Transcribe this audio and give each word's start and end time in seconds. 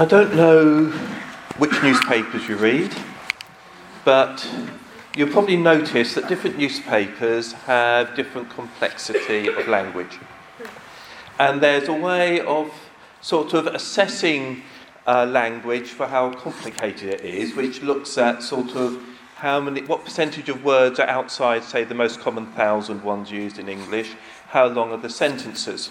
I 0.00 0.06
don't 0.06 0.34
know 0.34 0.86
which 1.58 1.72
newspapers 1.82 2.48
you 2.48 2.56
read, 2.56 2.90
but 4.02 4.48
you'll 5.14 5.28
probably 5.28 5.58
notice 5.58 6.14
that 6.14 6.26
different 6.26 6.56
newspapers 6.56 7.52
have 7.52 8.16
different 8.16 8.48
complexity 8.48 9.48
of 9.48 9.68
language. 9.68 10.18
And 11.38 11.60
there's 11.60 11.88
a 11.88 11.92
way 11.92 12.40
of 12.40 12.72
sort 13.20 13.52
of 13.52 13.66
assessing 13.66 14.62
uh, 15.06 15.26
language 15.26 15.88
for 15.88 16.06
how 16.06 16.32
complicated 16.32 17.10
it 17.10 17.20
is, 17.20 17.54
which 17.54 17.82
looks 17.82 18.16
at 18.16 18.42
sort 18.42 18.74
of 18.76 19.02
how 19.34 19.60
many, 19.60 19.82
what 19.82 20.02
percentage 20.02 20.48
of 20.48 20.64
words 20.64 20.98
are 20.98 21.08
outside, 21.08 21.62
say, 21.62 21.84
the 21.84 21.94
most 21.94 22.20
common 22.20 22.46
thousand 22.52 23.04
ones 23.04 23.30
used 23.30 23.58
in 23.58 23.68
English, 23.68 24.14
how 24.48 24.64
long 24.64 24.92
are 24.92 24.96
the 24.96 25.10
sentences. 25.10 25.90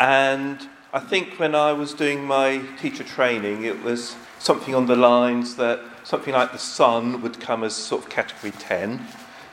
And 0.00 0.66
I 0.94 1.00
think 1.00 1.38
when 1.38 1.54
I 1.54 1.72
was 1.72 1.94
doing 1.94 2.22
my 2.22 2.60
teacher 2.78 3.02
training, 3.02 3.64
it 3.64 3.82
was 3.82 4.14
something 4.38 4.74
on 4.74 4.84
the 4.84 4.94
lines 4.94 5.56
that 5.56 5.80
something 6.04 6.34
like 6.34 6.52
the 6.52 6.58
Sun 6.58 7.22
would 7.22 7.40
come 7.40 7.64
as 7.64 7.74
sort 7.74 8.04
of 8.04 8.10
category 8.10 8.52
10, 8.58 9.00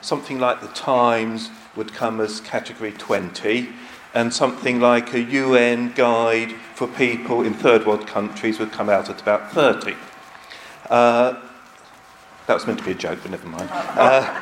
something 0.02 0.38
like 0.38 0.59
the 0.59 0.67
Times 0.67 1.50
would 1.78 1.94
come 1.94 2.20
as 2.20 2.41
category 2.41 2.91
20, 2.91 3.70
and 4.14 4.34
something 4.34 4.81
like 4.81 5.14
a 5.14 5.22
UN 5.22 5.94
guide 5.94 6.52
for 6.76 6.88
people 6.88 7.44
in 7.44 7.53
third 7.53 7.86
world 7.86 8.06
countries 8.06 8.59
would 8.59 8.73
come 8.73 8.90
out 8.90 9.09
at 9.09 9.22
about 9.22 9.50
30. 9.53 9.95
Uh, 10.90 11.40
that 12.48 12.53
was 12.53 12.67
meant 12.67 12.80
to 12.80 12.86
be 12.86 12.92
a 12.92 12.95
joke, 12.95 13.20
but 13.22 13.31
never 13.31 13.48
mind. 13.48 13.70
Uh, 13.72 14.42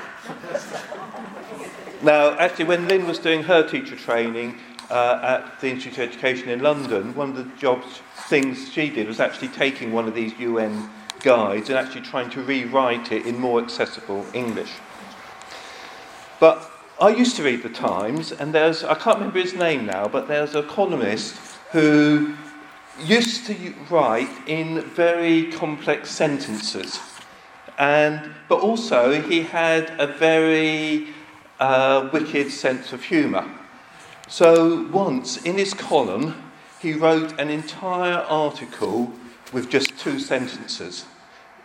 now, 2.02 2.32
actually, 2.40 2.66
when 2.66 2.88
Lynn 2.88 3.06
was 3.06 3.20
doing 3.20 3.44
her 3.44 3.62
teacher 3.62 3.96
training 3.96 4.58
uh, 4.90 5.20
at 5.22 5.60
the 5.62 5.70
Institute 5.70 6.00
of 6.00 6.10
Education 6.10 6.50
in 6.50 6.62
London, 6.62 7.14
one 7.16 7.30
of 7.30 7.36
the 7.36 7.58
jobs 7.58 8.02
things 8.28 8.72
she 8.72 8.90
did 8.90 9.08
was 9.08 9.20
actually 9.20 9.50
taking 9.50 9.92
one 9.92 10.08
of 10.08 10.16
these 10.16 10.38
UN 10.40 10.90
guides 11.22 11.70
and 11.70 11.78
actually 11.78 12.02
trying 12.02 12.30
to 12.30 12.42
rewrite 12.42 13.12
it 13.12 13.26
in 13.26 13.40
more 13.40 13.62
accessible 13.62 14.26
English. 14.34 14.72
But 16.40 16.70
I 17.00 17.10
used 17.10 17.36
to 17.38 17.44
read 17.44 17.64
the 17.64 17.70
Times, 17.70 18.32
and 18.32 18.54
there's, 18.54 18.84
I 18.84 18.96
can't 18.96 19.18
remember 19.18 19.40
his 19.40 19.54
name 19.54 19.86
now, 19.86 20.08
but 20.08 20.28
there's 20.28 20.56
a 20.56 20.64
columnist 20.64 21.36
who 21.72 22.36
used 23.04 23.46
to 23.48 23.74
write 23.90 24.30
in 24.48 24.82
very 24.82 25.52
complex 25.52 26.10
sentences. 26.10 27.00
And, 27.78 28.32
but 28.50 28.62
also, 28.62 29.22
he 29.22 29.42
had 29.42 29.94
a 30.00 30.08
very 30.08 31.10
uh, 31.60 32.10
wicked 32.12 32.52
sense 32.52 32.94
of 32.94 33.04
humour. 33.04 33.48
So, 34.30 34.86
once 34.92 35.42
in 35.44 35.58
his 35.58 35.74
column, 35.74 36.36
he 36.82 36.92
wrote 36.92 37.40
an 37.40 37.50
entire 37.50 38.18
article 38.18 39.14
with 39.54 39.70
just 39.70 39.98
two 39.98 40.20
sentences, 40.20 41.06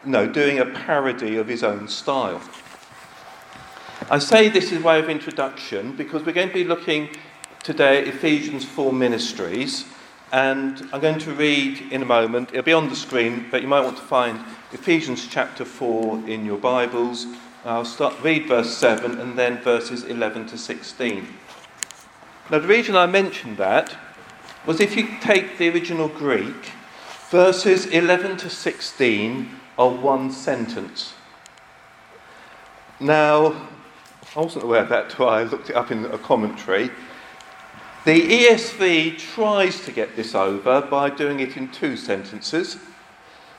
no, 0.04 0.28
doing 0.28 0.60
a 0.60 0.66
parody 0.66 1.36
of 1.36 1.48
his 1.48 1.64
own 1.64 1.88
style. 1.88 2.40
I 4.08 4.20
say 4.20 4.48
this 4.48 4.70
as 4.70 4.78
a 4.78 4.84
way 4.84 5.00
of 5.00 5.10
introduction 5.10 5.96
because 5.96 6.24
we're 6.24 6.32
going 6.32 6.48
to 6.48 6.54
be 6.54 6.62
looking 6.62 7.08
today 7.64 7.98
at 7.98 8.06
Ephesians 8.06 8.64
4 8.64 8.92
ministries, 8.92 9.84
and 10.30 10.88
I'm 10.92 11.00
going 11.00 11.18
to 11.18 11.32
read 11.32 11.92
in 11.92 12.02
a 12.02 12.06
moment. 12.06 12.50
It'll 12.50 12.62
be 12.62 12.72
on 12.72 12.88
the 12.88 12.96
screen, 12.96 13.46
but 13.50 13.62
you 13.62 13.68
might 13.68 13.82
want 13.82 13.96
to 13.96 14.04
find 14.04 14.38
Ephesians 14.70 15.26
chapter 15.26 15.64
4 15.64 16.28
in 16.28 16.44
your 16.44 16.58
Bibles. 16.58 17.26
I'll 17.64 17.84
start 17.84 18.14
read 18.22 18.46
verse 18.46 18.76
7 18.76 19.18
and 19.18 19.36
then 19.36 19.58
verses 19.58 20.04
11 20.04 20.46
to 20.46 20.58
16. 20.58 21.26
Now, 22.50 22.58
the 22.58 22.68
reason 22.68 22.96
I 22.96 23.06
mentioned 23.06 23.56
that 23.58 23.96
was 24.66 24.80
if 24.80 24.96
you 24.96 25.08
take 25.20 25.58
the 25.58 25.68
original 25.68 26.08
Greek, 26.08 26.72
verses 27.30 27.86
11 27.86 28.36
to 28.38 28.50
16 28.50 29.48
are 29.78 29.88
one 29.88 30.30
sentence. 30.30 31.14
Now, 33.00 33.68
I 34.36 34.40
wasn't 34.40 34.64
aware 34.64 34.82
of 34.82 34.88
that 34.88 35.10
until 35.10 35.28
I 35.28 35.42
looked 35.44 35.70
it 35.70 35.76
up 35.76 35.90
in 35.90 36.04
a 36.06 36.18
commentary. 36.18 36.90
The 38.04 38.20
ESV 38.20 39.18
tries 39.18 39.84
to 39.84 39.92
get 39.92 40.16
this 40.16 40.34
over 40.34 40.80
by 40.82 41.10
doing 41.10 41.40
it 41.40 41.56
in 41.56 41.68
two 41.68 41.96
sentences. 41.96 42.76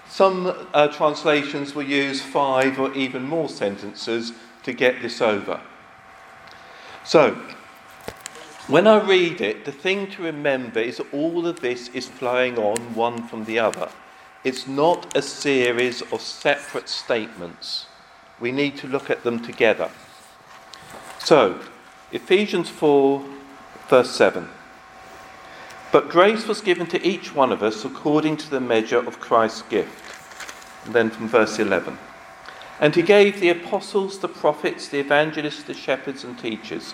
Some 0.09 0.67
uh, 0.73 0.89
translations 0.89 1.73
will 1.73 1.83
use 1.83 2.21
five 2.21 2.79
or 2.79 2.93
even 2.93 3.23
more 3.23 3.49
sentences 3.49 4.33
to 4.63 4.73
get 4.73 5.01
this 5.01 5.21
over. 5.21 5.61
So, 7.05 7.37
when 8.67 8.87
I 8.87 9.01
read 9.01 9.41
it, 9.41 9.65
the 9.65 9.71
thing 9.71 10.09
to 10.11 10.23
remember 10.23 10.79
is 10.79 11.01
all 11.11 11.47
of 11.47 11.59
this 11.59 11.89
is 11.89 12.07
flowing 12.07 12.57
on 12.57 12.95
one 12.95 13.27
from 13.27 13.43
the 13.43 13.59
other. 13.59 13.89
It's 14.43 14.67
not 14.67 15.17
a 15.17 15.21
series 15.21 16.01
of 16.01 16.21
separate 16.21 16.87
statements. 16.87 17.87
We 18.39 18.51
need 18.51 18.77
to 18.77 18.87
look 18.87 19.09
at 19.09 19.23
them 19.23 19.41
together. 19.41 19.89
So, 21.19 21.59
Ephesians 22.11 22.69
4, 22.69 23.23
verse 23.89 24.11
7. 24.11 24.47
But 25.91 26.09
grace 26.09 26.47
was 26.47 26.61
given 26.61 26.87
to 26.87 27.05
each 27.05 27.35
one 27.35 27.51
of 27.51 27.63
us 27.63 27.85
according 27.85 28.37
to 28.37 28.49
the 28.49 28.59
measure 28.59 28.97
of 28.97 29.19
Christ's 29.19 29.63
gift. 29.63 30.85
And 30.85 30.93
then 30.93 31.09
from 31.09 31.27
verse 31.27 31.59
11. 31.59 31.97
And 32.79 32.95
he 32.95 33.01
gave 33.01 33.39
the 33.39 33.49
apostles, 33.49 34.19
the 34.19 34.27
prophets, 34.27 34.87
the 34.87 34.99
evangelists, 34.99 35.63
the 35.63 35.73
shepherds, 35.73 36.23
and 36.23 36.37
teachers 36.39 36.93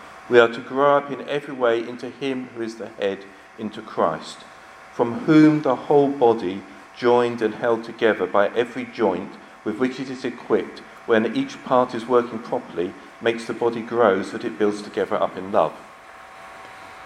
we 0.31 0.39
are 0.39 0.47
to 0.47 0.61
grow 0.61 0.95
up 0.95 1.11
in 1.11 1.27
every 1.27 1.53
way 1.53 1.85
into 1.85 2.09
Him 2.09 2.47
who 2.55 2.61
is 2.61 2.75
the 2.75 2.87
head, 2.87 3.25
into 3.59 3.81
Christ, 3.81 4.37
from 4.93 5.25
whom 5.25 5.61
the 5.61 5.75
whole 5.75 6.07
body, 6.07 6.63
joined 6.97 7.41
and 7.41 7.55
held 7.55 7.83
together 7.83 8.25
by 8.25 8.47
every 8.55 8.85
joint 8.85 9.33
with 9.65 9.77
which 9.77 9.99
it 9.99 10.09
is 10.09 10.23
equipped, 10.23 10.79
when 11.05 11.35
each 11.35 11.61
part 11.65 11.93
is 11.93 12.05
working 12.05 12.39
properly, 12.39 12.93
makes 13.19 13.43
the 13.45 13.53
body 13.53 13.81
grow 13.81 14.23
so 14.23 14.37
that 14.37 14.45
it 14.45 14.57
builds 14.57 14.81
together 14.81 15.21
up 15.21 15.35
in 15.35 15.51
love. 15.51 15.73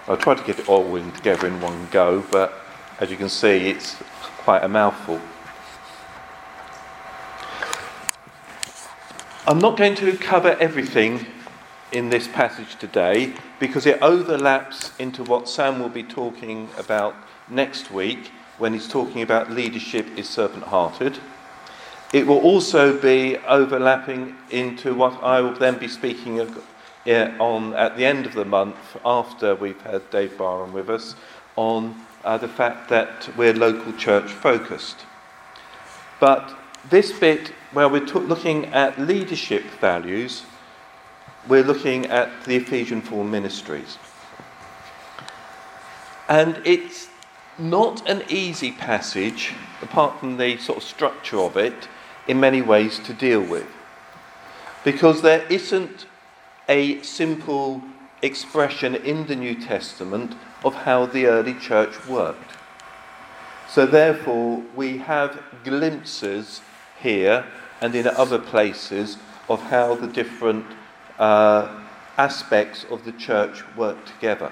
I 0.08 0.16
tried 0.18 0.38
to 0.38 0.44
get 0.44 0.60
it 0.60 0.70
all 0.70 0.96
in 0.96 1.12
together 1.12 1.48
in 1.48 1.60
one 1.62 1.88
go, 1.90 2.24
but 2.32 2.54
as 3.00 3.10
you 3.10 3.18
can 3.18 3.30
see, 3.30 3.72
it's 3.72 3.96
quite 4.38 4.64
a 4.64 4.70
mouthful. 4.70 5.20
I'm 9.48 9.60
not 9.60 9.78
going 9.78 9.96
to 9.96 10.16
cover 10.16 10.56
everything 10.60 11.26
in 11.92 12.10
this 12.10 12.28
passage 12.28 12.76
today 12.78 13.34
because 13.60 13.86
it 13.86 14.02
overlaps 14.02 14.92
into 15.00 15.24
what 15.24 15.48
Sam 15.48 15.80
will 15.80 15.90
be 15.90 16.04
talking 16.04 16.70
about 16.78 17.16
next 17.48 17.92
week 17.92 18.32
when 18.58 18.74
he's 18.74 18.88
talking 18.88 19.22
about 19.22 19.52
leadership 19.52 20.06
is 20.18 20.28
servant 20.28 20.64
hearted. 20.64 21.20
It 22.14 22.26
will 22.28 22.40
also 22.40 22.98
be 23.00 23.38
overlapping 23.48 24.36
into 24.50 24.94
what 24.94 25.22
I 25.24 25.42
will 25.42 25.54
then 25.54 25.78
be 25.78 25.88
speaking 25.88 26.40
of, 26.40 26.64
on 27.06 27.74
at 27.74 27.98
the 27.98 28.06
end 28.06 28.26
of 28.26 28.34
the 28.34 28.46
month 28.46 28.98
after 29.06 29.56
we've 29.56 29.82
had 29.82 30.10
Dave 30.10 30.38
Barham 30.38 30.74
with 30.74 30.90
us 30.90 31.16
on 31.56 31.96
uh, 32.24 32.38
the 32.38 32.48
fact 32.48 32.90
that 32.90 33.30
we're 33.38 33.54
local 33.54 33.94
church 33.94 34.32
focused. 34.32 35.06
But 36.20 36.56
this 36.90 37.18
bit 37.18 37.52
where 37.72 37.90
we're 37.90 38.06
t- 38.06 38.20
looking 38.20 38.66
at 38.68 39.00
leadership 39.00 39.64
values, 39.82 40.44
we're 41.48 41.64
looking 41.64 42.06
at 42.08 42.44
the 42.46 42.56
Ephesian 42.56 43.02
4 43.02 43.24
ministries. 43.24 43.98
And 46.28 46.60
it's 46.66 47.10
not 47.58 48.08
an 48.10 48.24
easy 48.30 48.72
passage, 48.72 49.54
apart 49.82 50.20
from 50.20 50.38
the 50.38 50.58
sort 50.58 50.80
of 50.80 50.84
structure 50.84 51.40
of 51.40 51.56
it, 51.56 51.88
in 52.28 52.40
many 52.40 52.62
ways 52.62 53.00
to 53.00 53.14
deal 53.14 53.42
with. 53.42 53.68
Because 54.84 55.22
there 55.22 55.46
isn't 55.50 56.08
a 56.68 57.02
simple 57.04 57.84
expression 58.22 58.96
in 58.96 59.28
the 59.28 59.36
New 59.36 59.56
Testament 59.56 60.36
of 60.64 60.74
how 60.74 61.06
the 61.06 61.28
early 61.28 61.54
church 61.54 62.08
worked. 62.08 62.52
So, 63.70 63.86
therefore, 63.86 64.64
we 64.76 64.98
have 64.98 65.42
glimpses 65.64 66.62
here 67.00 67.46
and 67.82 67.94
in 67.94 68.08
other 68.08 68.40
places 68.40 69.18
of 69.50 69.62
how 69.64 69.96
the 69.96 70.08
different 70.08 70.66
uh, 71.20 71.84
aspects 72.18 72.86
of 72.90 73.06
the 73.06 73.12
church 73.14 73.64
work 73.76 74.06
together. 74.06 74.52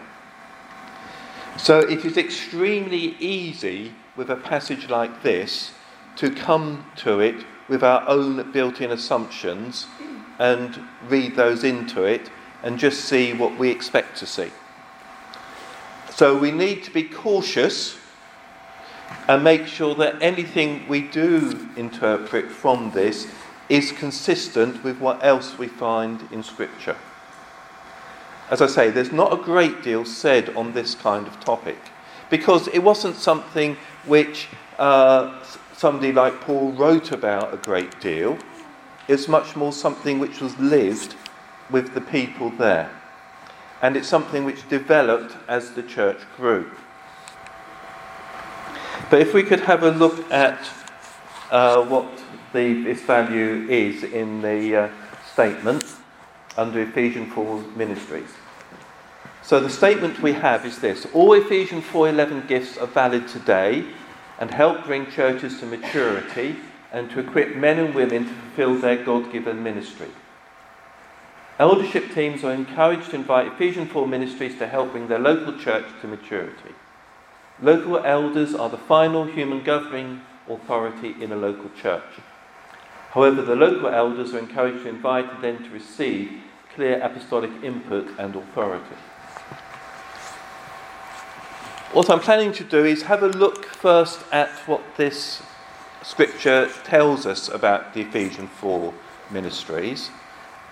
So, 1.57 1.79
it 1.79 2.03
is 2.03 2.17
extremely 2.17 3.15
easy 3.19 3.93
with 4.15 4.29
a 4.29 4.35
passage 4.35 4.89
like 4.89 5.23
this 5.23 5.71
to 6.15 6.31
come 6.31 6.85
to 6.97 7.19
it 7.19 7.45
with 7.67 7.83
our 7.83 8.07
own 8.07 8.51
built 8.51 8.81
in 8.81 8.91
assumptions 8.91 9.87
and 10.39 10.79
read 11.07 11.35
those 11.35 11.63
into 11.63 12.03
it 12.03 12.29
and 12.63 12.79
just 12.79 13.05
see 13.05 13.33
what 13.33 13.57
we 13.57 13.69
expect 13.69 14.17
to 14.17 14.25
see. 14.25 14.51
So 16.11 16.37
we 16.37 16.51
need 16.51 16.83
to 16.83 16.91
be 16.91 17.03
cautious 17.03 17.97
and 19.27 19.43
make 19.43 19.67
sure 19.67 19.95
that 19.95 20.21
anything 20.21 20.87
we 20.87 21.01
do 21.01 21.69
interpret 21.75 22.51
from 22.51 22.91
this 22.91 23.27
is 23.69 23.91
consistent 23.91 24.83
with 24.83 24.99
what 24.99 25.23
else 25.23 25.57
we 25.57 25.67
find 25.67 26.27
in 26.31 26.43
Scripture. 26.43 26.97
As 28.49 28.61
I 28.61 28.67
say, 28.67 28.89
there's 28.89 29.11
not 29.11 29.33
a 29.33 29.41
great 29.41 29.81
deal 29.81 30.05
said 30.05 30.55
on 30.55 30.73
this 30.73 30.95
kind 30.95 31.27
of 31.27 31.39
topic 31.39 31.77
because 32.29 32.67
it 32.69 32.79
wasn't 32.79 33.15
something 33.15 33.77
which 34.05 34.47
uh, 34.77 35.43
somebody 35.75 36.11
like 36.11 36.41
Paul 36.41 36.71
wrote 36.71 37.11
about 37.11 37.53
a 37.53 37.57
great 37.57 37.99
deal. 37.99 38.37
It's 39.07 39.27
much 39.27 39.55
more 39.55 39.71
something 39.71 40.19
which 40.19 40.39
was 40.41 40.57
lived 40.59 41.15
with 41.69 41.93
the 41.93 42.01
people 42.01 42.49
there. 42.51 42.89
And 43.81 43.97
it's 43.97 44.07
something 44.07 44.45
which 44.45 44.67
developed 44.69 45.35
as 45.47 45.71
the 45.71 45.83
church 45.83 46.19
grew. 46.37 46.71
But 49.09 49.21
if 49.21 49.33
we 49.33 49.43
could 49.43 49.59
have 49.61 49.83
a 49.83 49.91
look 49.91 50.31
at 50.31 50.59
uh, 51.51 51.83
what 51.85 52.12
the, 52.53 52.83
this 52.83 53.01
value 53.01 53.67
is 53.69 54.03
in 54.03 54.41
the 54.41 54.75
uh, 54.75 54.89
statement 55.33 55.83
under 56.55 56.81
Ephesians 56.81 57.33
4 57.33 57.61
ministries. 57.75 58.29
So 59.41 59.59
the 59.59 59.69
statement 59.69 60.21
we 60.21 60.33
have 60.33 60.65
is 60.65 60.79
this 60.79 61.05
all 61.13 61.33
Ephesians 61.33 61.83
4:11 61.85 62.47
gifts 62.47 62.77
are 62.77 62.87
valid 62.87 63.27
today 63.27 63.83
and 64.39 64.49
help 64.51 64.85
bring 64.85 65.11
churches 65.11 65.59
to 65.59 65.65
maturity 65.65 66.55
and 66.93 67.09
to 67.11 67.19
equip 67.19 67.55
men 67.55 67.79
and 67.79 67.93
women 67.93 68.25
to 68.25 68.33
fulfill 68.33 68.75
their 68.75 69.03
God-given 69.03 69.61
ministry. 69.61 70.09
Eldership 71.59 72.13
teams 72.13 72.43
are 72.43 72.53
encouraged 72.53 73.09
to 73.09 73.17
invite 73.17 73.47
Ephesians 73.47 73.91
4 73.91 74.07
ministries 74.07 74.57
to 74.59 74.67
help 74.67 74.91
bring 74.91 75.07
their 75.07 75.19
local 75.19 75.57
church 75.57 75.85
to 76.01 76.07
maturity. 76.07 76.73
Local 77.61 77.99
elders 77.99 78.55
are 78.55 78.69
the 78.69 78.77
final 78.77 79.25
human 79.25 79.63
governing 79.63 80.21
authority 80.49 81.15
in 81.21 81.31
a 81.31 81.35
local 81.35 81.69
church. 81.79 82.03
However, 83.13 83.43
the 83.43 83.55
local 83.55 83.89
elders 83.89 84.33
are 84.33 84.39
encouraged 84.39 84.83
to 84.83 84.89
invite 84.89 85.31
and 85.31 85.43
then 85.43 85.63
to 85.63 85.69
receive 85.69 86.41
clear 86.73 86.99
apostolic 86.99 87.51
input 87.63 88.07
and 88.17 88.35
authority. 88.35 88.95
What 91.91 92.09
I'm 92.09 92.19
planning 92.19 92.51
to 92.53 92.63
do 92.63 92.83
is 92.83 93.03
have 93.03 93.21
a 93.21 93.27
look 93.27 93.65
first 93.65 94.19
at 94.31 94.49
what 94.67 94.81
this 94.97 95.43
scripture 96.01 96.67
tells 96.83 97.27
us 97.27 97.49
about 97.49 97.93
the 97.93 98.01
Ephesian 98.01 98.47
4 98.47 98.91
ministries, 99.29 100.09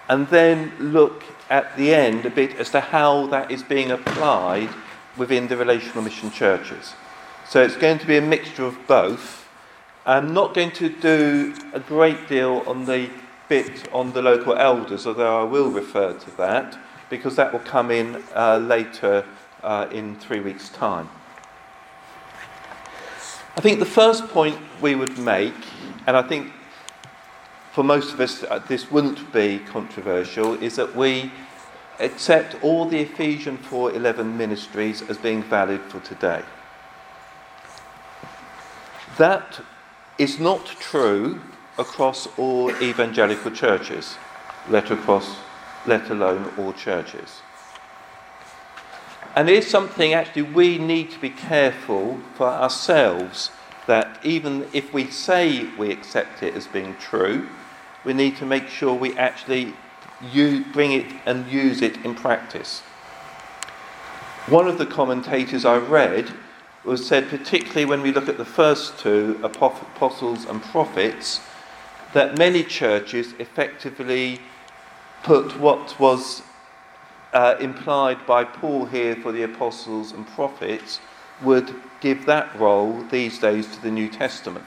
and 0.10 0.28
then 0.30 0.72
look 0.80 1.24
at 1.48 1.78
the 1.78 1.94
end 1.94 2.26
a 2.26 2.32
bit 2.32 2.56
as 2.56 2.72
to 2.72 2.80
how 2.80 3.28
that 3.28 3.52
is 3.52 3.62
being 3.62 3.92
applied 3.92 4.70
within 5.16 5.48
the 5.48 5.58
relational 5.58 6.02
mission 6.02 6.32
churches. 6.32 6.94
So 7.48 7.62
it's 7.62 7.78
going 7.78 8.00
to 8.00 8.08
be 8.08 8.18
a 8.18 8.22
mixture 8.22 8.66
of 8.66 8.88
both. 8.88 9.41
I'm 10.06 10.34
not 10.34 10.56
going 10.56 10.72
to 10.72 10.90
do 10.90 11.54
a 11.74 11.80
great 11.80 12.28
deal 12.28 12.64
on 12.66 12.86
the 12.86 13.10
bit 13.48 13.88
on 13.94 14.14
the 14.14 14.22
local 14.22 14.56
elders, 14.56 15.06
although 15.06 15.42
I 15.42 15.44
will 15.44 15.70
refer 15.70 16.14
to 16.14 16.38
that, 16.38 16.76
because 17.10 17.36
that 17.36 17.54
will 17.54 17.60
come 17.60 17.92
in 17.92 18.24
uh, 18.36 18.58
later 18.58 19.26
uh, 19.62 19.88
in 19.92 20.16
three 20.16 20.40
weeks' 20.40 20.70
time. 20.70 21.08
I 23.56 23.62
think 23.62 23.78
the 23.78 23.86
first 23.86 24.28
point 24.30 24.58
we 24.82 24.96
would 24.96 25.20
make, 25.20 25.54
and 26.08 26.18
I 26.18 26.24
think 26.24 26.52
for 27.72 27.84
most 27.84 28.12
of 28.14 28.20
us 28.20 28.44
uh, 28.44 28.58
this 28.68 28.90
wouldn't 28.90 29.32
be 29.32 29.60
controversial, 29.60 30.56
is 30.64 30.78
that 30.78 30.96
we 30.96 31.32
accept 32.00 32.56
all 32.64 32.86
the 32.86 33.02
Ephesians 33.02 33.64
4:11 33.68 34.36
ministries 34.36 35.04
as 35.04 35.18
being 35.18 35.44
valid 35.44 35.82
for 35.82 36.00
today. 36.00 36.42
That 39.18 39.62
is 40.22 40.40
not 40.40 40.68
true 40.80 41.42
across 41.80 42.28
all 42.38 42.70
evangelical 42.80 43.50
churches, 43.50 44.18
let 44.70 44.92
across 44.92 45.38
let 45.88 46.12
alone 46.12 46.54
all 46.60 46.74
churches. 46.74 47.42
And 49.36 49.50
it 49.50 49.56
is 49.56 49.68
something 49.68 50.14
actually 50.14 50.44
we 50.44 50.78
need 50.78 51.10
to 51.10 51.20
be 51.20 51.32
careful 51.32 52.20
for 52.36 52.46
ourselves 52.46 53.50
that 53.88 54.20
even 54.24 54.68
if 54.74 54.94
we 54.94 55.10
say 55.10 55.66
we 55.76 55.92
accept 55.92 56.44
it 56.44 56.54
as 56.54 56.68
being 56.68 56.96
true, 56.98 57.50
we 58.06 58.14
need 58.14 58.38
to 58.38 58.46
make 58.46 58.68
sure 58.68 58.94
we 58.94 59.18
actually 59.18 59.74
you 60.32 60.64
bring 60.72 60.92
it 60.92 61.08
and 61.26 61.48
use 61.48 61.82
it 61.82 61.98
in 62.06 62.14
practice. 62.14 62.82
One 64.46 64.68
of 64.68 64.78
the 64.78 64.86
commentators 64.86 65.66
I 65.66 65.78
read 65.78 66.32
was 66.84 67.06
said, 67.06 67.30
particularly 67.30 67.86
when 67.86 68.02
we 68.02 68.12
look 68.12 68.28
at 68.28 68.38
the 68.38 68.46
first 68.46 68.98
two, 68.98 69.40
apostles 69.44 70.46
and 70.46 70.62
prophets, 70.64 71.42
that 72.14 72.38
many 72.38 72.64
churches 72.64 73.34
effectively 73.40 74.40
put 75.24 75.60
what 75.60 76.00
was 76.00 76.42
uh, 77.34 77.56
implied 77.60 78.26
by 78.26 78.44
Paul 78.44 78.86
here 78.86 79.16
for 79.16 79.32
the 79.32 79.44
apostles 79.44 80.12
and 80.12 80.28
prophets 80.28 81.00
would 81.42 81.74
give 82.02 82.26
that 82.26 82.54
role 82.60 83.04
these 83.10 83.40
days 83.40 83.68
to 83.76 83.82
the 83.82 83.92
New 83.92 84.10
Testament. 84.10 84.66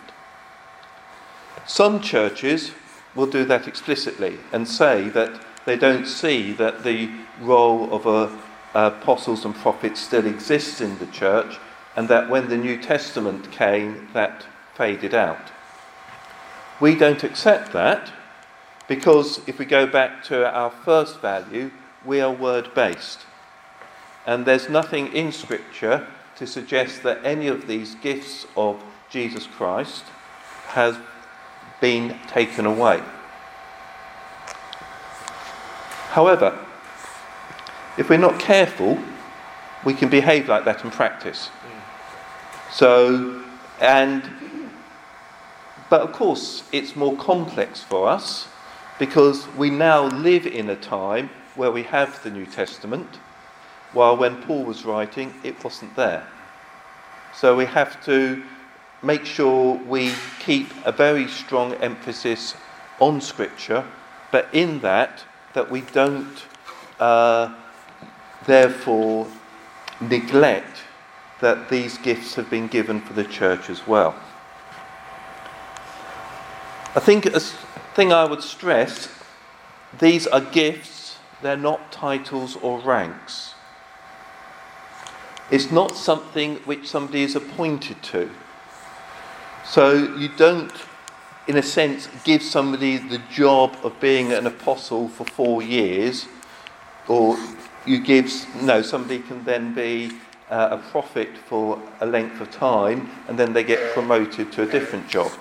Some 1.67 2.01
churches 2.01 2.73
will 3.15 3.27
do 3.27 3.45
that 3.45 3.69
explicitly 3.69 4.39
and 4.53 4.67
say 4.67 5.09
that 5.11 5.41
they 5.67 5.77
don't 5.77 6.07
see 6.07 6.53
that 6.53 6.85
the 6.85 7.11
role 7.41 7.93
of 7.93 8.07
a, 8.07 8.39
apostles 8.75 9.45
and 9.45 9.55
prophets 9.55 10.01
still 10.01 10.27
exists 10.27 10.81
in 10.81 10.99
the 10.99 11.07
church 11.07 11.59
and 11.97 12.09
that 12.09 12.29
when 12.29 12.49
the 12.49 12.57
New 12.57 12.81
Testament 12.81 13.51
came, 13.53 14.09
that 14.13 14.47
faded 14.75 15.15
out. 15.15 15.53
We 16.81 16.95
don't 16.97 17.23
accept 17.23 17.73
that 17.73 18.13
because 18.89 19.41
if 19.47 19.59
we 19.59 19.65
go 19.65 19.87
back 19.87 20.25
to 20.25 20.53
our 20.53 20.71
first 20.71 21.21
value, 21.21 21.71
we 22.05 22.21
are 22.21 22.33
word 22.33 22.75
based. 22.75 23.21
And 24.27 24.45
there's 24.45 24.69
nothing 24.69 25.13
in 25.13 25.33
Scripture 25.33 26.07
to 26.37 26.47
suggest 26.47 27.03
that 27.03 27.25
any 27.25 27.47
of 27.47 27.67
these 27.67 27.95
gifts 27.97 28.47
of 28.57 28.83
Jesus 29.11 29.47
Christ 29.47 30.05
has 30.69 30.97
been 31.81 32.19
taken 32.27 32.67
away. 32.67 33.01
However, 36.11 36.59
if 37.97 38.09
we're 38.09 38.19
not 38.19 38.41
careful, 38.41 38.99
we 39.85 39.95
can 39.95 40.09
behave 40.09 40.49
like 40.49 40.65
that 40.65 40.85
in 40.85 40.91
practice. 40.91 41.51
So, 42.75 43.41
and, 43.81 44.29
but 45.89 46.01
of 46.01 46.11
course, 46.11 46.65
it's 46.73 46.97
more 46.97 47.17
complex 47.17 47.85
for 47.85 48.09
us 48.09 48.49
because 48.99 49.47
we 49.57 49.71
now 49.71 50.07
live 50.07 50.45
in 50.45 50.69
a 50.69 50.75
time 50.75 51.31
where 51.55 51.71
we 51.71 51.85
have 51.85 52.21
the 52.25 52.31
New 52.31 52.47
Testament, 52.47 53.07
while 53.93 54.17
when 54.17 54.43
Paul 54.43 54.65
was 54.65 54.85
writing, 54.85 55.33
it 55.45 55.63
wasn't 55.63 55.95
there. 55.95 56.27
So 57.33 57.55
we 57.55 57.65
have 57.67 58.05
to 58.07 58.43
make 59.05 59.25
sure 59.25 59.77
we 59.87 60.13
keep 60.41 60.67
a 60.85 60.91
very 60.91 61.29
strong 61.29 61.75
emphasis 61.75 62.57
on 62.99 63.21
Scripture, 63.21 63.85
but 64.33 64.49
in 64.53 64.81
that, 64.81 65.23
that 65.53 65.71
we 65.71 65.83
don't 65.83 66.43
uh, 66.99 67.55
therefore 68.47 69.29
neglect 70.01 70.84
that 71.45 71.69
these 71.69 71.99
gifts 71.99 72.37
have 72.37 72.49
been 72.49 72.69
given 72.69 73.03
for 73.03 73.13
the 73.13 73.23
church 73.23 73.69
as 73.69 73.87
well. 73.87 74.15
I 76.97 77.01
think 77.01 77.27
a 77.27 77.41
thing 77.41 78.15
I 78.15 78.25
would 78.25 78.43
stress 78.43 79.11
these 79.99 80.27
are 80.27 80.41
gifts, 80.41 81.19
they're 81.43 81.59
not 81.59 81.93
titles 81.93 82.57
or 82.57 82.81
ranks. 82.81 83.53
It's 85.51 85.71
not 85.71 85.97
something 85.97 86.57
which 86.65 86.89
somebody 86.89 87.23
is 87.23 87.37
appointed 87.37 88.03
to. 88.05 88.31
So 89.67 89.93
you 90.17 90.31
don't, 90.39 90.73
in 91.47 91.59
a 91.59 91.63
sense, 91.63 92.09
give 92.25 92.43
somebody 92.43 92.97
the 92.97 93.21
job 93.31 93.77
of 93.83 94.01
being 94.01 94.33
an 94.33 94.47
apostle 94.47 95.09
for 95.09 95.27
four 95.27 95.63
years, 95.63 96.27
or 97.07 97.37
you 97.85 98.01
give, 98.01 98.33
no, 98.63 98.81
somebody 98.81 99.19
can 99.19 99.45
then 99.45 99.75
be 99.75 100.11
uh, 100.51 100.69
a 100.73 100.79
prophet 100.91 101.37
for 101.37 101.81
a 102.01 102.07
length 102.07 102.41
of 102.41 102.51
time 102.51 103.11
and 103.29 103.39
then 103.39 103.53
they 103.53 103.65
get 103.65 103.93
promoted 103.95 104.53
to 104.53 104.63
a 104.63 104.67
different 104.67 105.09
job. 105.09 105.33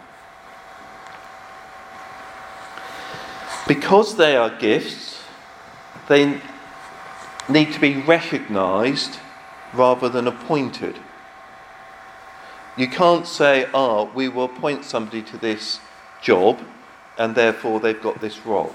Because 3.68 4.18
they 4.18 4.36
are 4.36 4.50
gifts, 4.50 5.22
they 6.08 6.40
need 7.50 7.74
to 7.74 7.80
be 7.80 7.96
recognized 7.96 9.20
rather 9.74 10.10
than 10.10 10.28
appointed. 10.28 10.98
You 12.78 12.88
can't 12.88 13.28
say, 13.28 13.68
ah, 13.74 14.04
we 14.04 14.28
will 14.30 14.46
appoint 14.46 14.84
somebody 14.84 15.22
to 15.24 15.38
this 15.38 15.80
job 16.22 16.60
and 17.18 17.36
therefore 17.36 17.80
they've 17.80 18.02
got 18.02 18.20
this 18.20 18.46
role. 18.46 18.74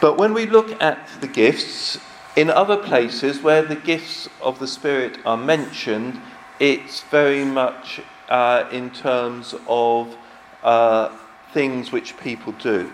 But 0.00 0.16
when 0.16 0.32
we 0.32 0.46
look 0.46 0.80
at 0.80 1.08
the 1.20 1.26
gifts, 1.26 1.98
in 2.36 2.48
other 2.50 2.76
places 2.76 3.42
where 3.42 3.62
the 3.62 3.76
gifts 3.76 4.28
of 4.40 4.58
the 4.58 4.66
Spirit 4.66 5.18
are 5.24 5.36
mentioned, 5.36 6.20
it's 6.58 7.02
very 7.02 7.44
much 7.44 8.00
uh, 8.28 8.68
in 8.70 8.90
terms 8.90 9.54
of 9.66 10.16
uh, 10.62 11.10
things 11.52 11.90
which 11.90 12.16
people 12.18 12.52
do. 12.52 12.92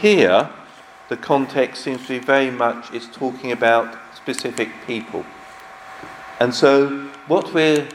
Here, 0.00 0.50
the 1.08 1.16
context 1.16 1.82
seems 1.82 2.02
to 2.02 2.08
be 2.08 2.18
very 2.18 2.50
much 2.50 2.92
it's 2.92 3.08
talking 3.08 3.52
about 3.52 3.96
specific 4.14 4.68
people. 4.86 5.24
And 6.38 6.54
so, 6.54 7.08
what 7.26 7.52
we 7.52 7.86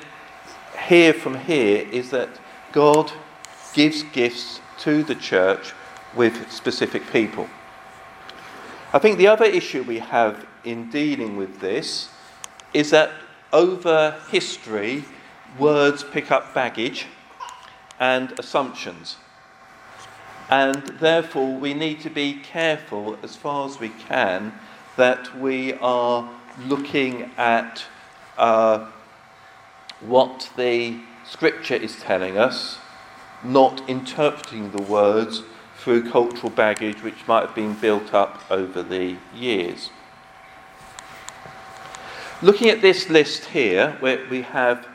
hear 0.88 1.14
from 1.14 1.36
here 1.36 1.88
is 1.92 2.10
that 2.12 2.30
God 2.72 3.12
gives 3.74 4.04
gifts 4.04 4.60
to 4.80 5.04
the 5.04 5.16
church 5.16 5.74
with 6.16 6.52
specific 6.52 7.04
people. 7.12 7.48
I 8.96 8.98
think 8.98 9.18
the 9.18 9.28
other 9.28 9.44
issue 9.44 9.84
we 9.84 10.00
have 10.00 10.48
in 10.64 10.90
dealing 10.90 11.36
with 11.36 11.60
this 11.60 12.08
is 12.74 12.92
that 12.92 13.12
over 13.52 14.16
history, 14.32 15.04
words 15.60 16.02
pick 16.02 16.32
up 16.32 16.54
baggage 16.54 17.06
and 18.00 18.32
assumptions. 18.40 19.18
And 20.50 20.76
therefore, 21.02 21.58
we 21.58 21.74
need 21.74 22.00
to 22.04 22.10
be 22.10 22.36
careful 22.36 23.18
as 23.22 23.36
far 23.36 23.68
as 23.68 23.82
we 23.82 23.90
can 23.90 24.54
that 24.96 25.42
we 25.42 25.74
are 25.74 26.32
looking 26.66 27.32
at 27.36 27.84
uh, 28.38 28.90
what 30.00 30.50
the 30.56 31.02
scripture 31.26 31.76
is 31.76 32.00
telling 32.00 32.38
us, 32.38 32.78
not 33.44 33.90
interpreting 33.90 34.72
the 34.72 34.84
words 34.84 35.44
through 35.86 36.10
cultural 36.10 36.50
baggage 36.50 37.04
which 37.04 37.28
might 37.28 37.46
have 37.46 37.54
been 37.54 37.76
built 37.76 38.12
up 38.12 38.42
over 38.50 38.82
the 38.82 39.16
years. 39.36 39.92
Looking 42.42 42.70
at 42.70 42.82
this 42.82 43.08
list 43.08 43.46
here, 43.46 43.96
where 44.00 44.28
we 44.28 44.42
have 44.42 44.88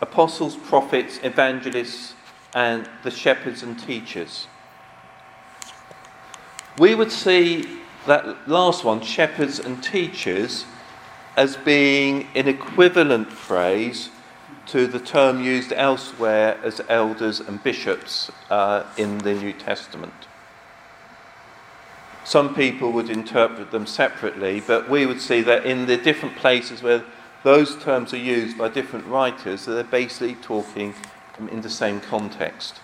apostles, 0.00 0.54
prophets, 0.54 1.18
evangelists, 1.24 2.14
and 2.54 2.88
the 3.02 3.10
shepherds 3.10 3.64
and 3.64 3.76
teachers, 3.76 4.46
we 6.78 6.94
would 6.94 7.10
see 7.10 7.80
that 8.06 8.48
last 8.48 8.84
one, 8.84 9.00
shepherds 9.00 9.58
and 9.58 9.82
teachers, 9.82 10.64
as 11.36 11.56
being 11.56 12.28
an 12.36 12.46
equivalent 12.46 13.32
phrase 13.32 14.10
to 14.66 14.86
the 14.86 15.00
term 15.00 15.42
used 15.42 15.72
elsewhere 15.72 16.56
as 16.62 16.80
elders 16.88 17.40
and 17.40 17.60
bishops 17.64 18.30
uh, 18.48 18.84
in 18.96 19.18
the 19.18 19.34
New 19.34 19.52
Testament. 19.52 20.12
Some 22.26 22.56
people 22.56 22.90
would 22.90 23.08
interpret 23.08 23.70
them 23.70 23.86
separately, 23.86 24.60
but 24.60 24.90
we 24.90 25.06
would 25.06 25.20
see 25.20 25.42
that 25.42 25.64
in 25.64 25.86
the 25.86 25.96
different 25.96 26.34
places 26.34 26.82
where 26.82 27.04
those 27.44 27.80
terms 27.80 28.12
are 28.12 28.18
used 28.18 28.58
by 28.58 28.68
different 28.68 29.06
writers, 29.06 29.64
they're 29.64 29.84
basically 29.84 30.34
talking 30.34 30.92
in 31.38 31.60
the 31.60 31.70
same 31.70 32.00
context. 32.00 32.80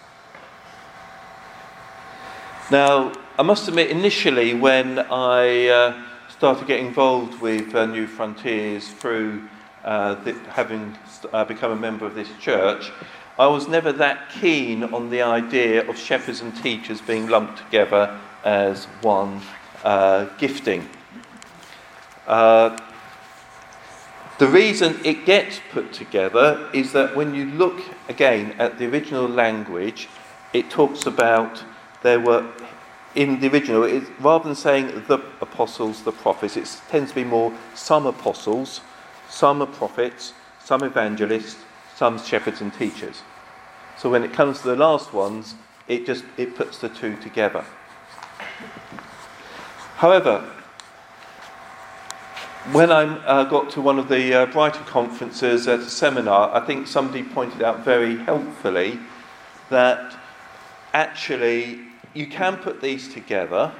Now, 2.70 3.10
I 3.36 3.42
must 3.42 3.66
admit, 3.66 3.90
initially, 3.90 4.54
when 4.54 5.00
I 5.00 5.66
uh, 5.66 6.02
started 6.28 6.68
getting 6.68 6.86
involved 6.86 7.40
with 7.40 7.74
uh, 7.74 7.88
Newfrontiers 7.88 8.84
through 8.84 9.48
uh, 9.82 10.14
the, 10.22 10.34
having 10.50 10.96
uh, 11.32 11.44
become 11.46 11.72
a 11.72 11.76
member 11.76 12.06
of 12.06 12.14
this 12.14 12.28
church, 12.40 12.92
I 13.40 13.48
was 13.48 13.66
never 13.66 13.90
that 13.94 14.30
keen 14.30 14.84
on 14.84 15.10
the 15.10 15.22
idea 15.22 15.84
of 15.90 15.98
shepherds 15.98 16.42
and 16.42 16.56
teachers 16.62 17.00
being 17.00 17.26
lumped 17.26 17.58
together 17.58 18.20
as 18.44 18.84
one 19.02 19.40
uh, 19.84 20.26
gifting. 20.38 20.88
Uh, 22.26 22.78
the 24.38 24.48
reason 24.48 24.98
it 25.04 25.24
gets 25.24 25.60
put 25.70 25.92
together 25.92 26.68
is 26.72 26.92
that 26.92 27.14
when 27.14 27.34
you 27.34 27.46
look 27.46 27.80
again 28.08 28.54
at 28.58 28.78
the 28.78 28.86
original 28.86 29.28
language, 29.28 30.08
it 30.52 30.70
talks 30.70 31.06
about 31.06 31.62
there 32.02 32.20
were 32.20 32.50
in 33.14 33.40
the 33.40 33.48
original, 33.48 33.84
it, 33.84 34.04
rather 34.20 34.44
than 34.44 34.54
saying 34.54 35.04
the 35.06 35.18
apostles, 35.40 36.02
the 36.02 36.12
prophets, 36.12 36.56
it 36.56 36.80
tends 36.88 37.10
to 37.10 37.14
be 37.14 37.24
more 37.24 37.52
some 37.74 38.06
apostles, 38.06 38.80
some 39.28 39.60
are 39.60 39.66
prophets, 39.66 40.32
some 40.64 40.82
evangelists, 40.82 41.58
some 41.94 42.18
shepherds 42.18 42.60
and 42.60 42.72
teachers. 42.74 43.22
So 43.98 44.10
when 44.10 44.22
it 44.24 44.32
comes 44.32 44.62
to 44.62 44.68
the 44.68 44.76
last 44.76 45.12
ones, 45.12 45.54
it 45.88 46.06
just 46.06 46.24
it 46.36 46.56
puts 46.56 46.78
the 46.78 46.88
two 46.88 47.16
together. 47.16 47.64
However, 50.02 50.40
when 52.72 52.90
I 52.90 53.04
uh, 53.04 53.44
got 53.44 53.70
to 53.70 53.80
one 53.80 54.00
of 54.00 54.08
the 54.08 54.34
uh, 54.34 54.46
Brighton 54.46 54.84
conferences 54.84 55.68
at 55.68 55.78
a 55.78 55.88
seminar, 55.88 56.52
I 56.52 56.66
think 56.66 56.88
somebody 56.88 57.22
pointed 57.22 57.62
out 57.62 57.84
very 57.84 58.16
helpfully 58.16 58.98
that 59.70 60.16
actually 60.92 61.82
you 62.14 62.26
can 62.26 62.56
put 62.56 62.80
these 62.80 63.14
together, 63.14 63.70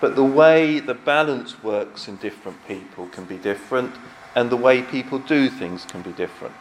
but 0.00 0.14
the 0.14 0.22
way 0.22 0.78
the 0.78 0.94
balance 0.94 1.60
works 1.64 2.06
in 2.06 2.18
different 2.18 2.64
people 2.68 3.08
can 3.08 3.24
be 3.24 3.36
different, 3.36 3.96
and 4.36 4.48
the 4.48 4.56
way 4.56 4.80
people 4.80 5.18
do 5.18 5.50
things 5.50 5.84
can 5.84 6.02
be 6.02 6.12
different. 6.12 6.54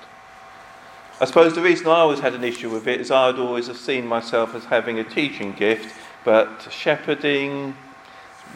I 1.20 1.26
suppose 1.26 1.54
the 1.54 1.62
reason 1.62 1.86
I 1.86 1.98
always 1.98 2.22
had 2.22 2.34
an 2.34 2.44
issue 2.44 2.72
with 2.72 2.88
it 2.88 3.00
is 3.00 3.12
I'd 3.12 3.38
always 3.38 3.68
have 3.68 3.78
seen 3.78 4.08
myself 4.08 4.56
as 4.56 4.66
having 4.66 4.98
a 4.98 5.04
teaching 5.04 5.52
gift, 5.52 5.96
but 6.26 6.68
shepherding, 6.72 7.76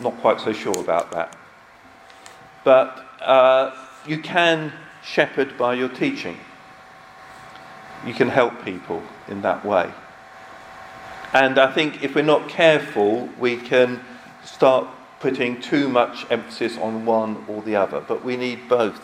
not 0.02 0.18
quite 0.18 0.40
so 0.40 0.54
sure 0.54 0.80
about 0.80 1.12
that. 1.12 1.36
But 2.64 3.06
uh, 3.22 3.76
you 4.06 4.20
can 4.20 4.74
shepherd 5.04 5.58
by 5.58 5.76
your 5.76 5.90
teaching. 5.90 6.38
You 8.06 8.14
can 8.14 8.30
help 8.30 8.64
people 8.64 9.02
in 9.28 9.42
that 9.42 9.64
way. 9.66 9.92
And 11.34 11.60
I 11.60 11.72
think 11.72 12.04
if 12.04 12.16
we're 12.16 12.24
not 12.24 12.50
careful, 12.50 13.30
we 13.40 13.58
can 13.58 14.02
start 14.44 14.88
putting 15.20 15.60
too 15.62 15.90
much 15.90 16.26
emphasis 16.30 16.78
on 16.78 17.06
one 17.06 17.46
or 17.48 17.62
the 17.62 17.76
other. 17.76 18.00
But 18.00 18.24
we 18.24 18.38
need 18.38 18.70
both 18.70 19.02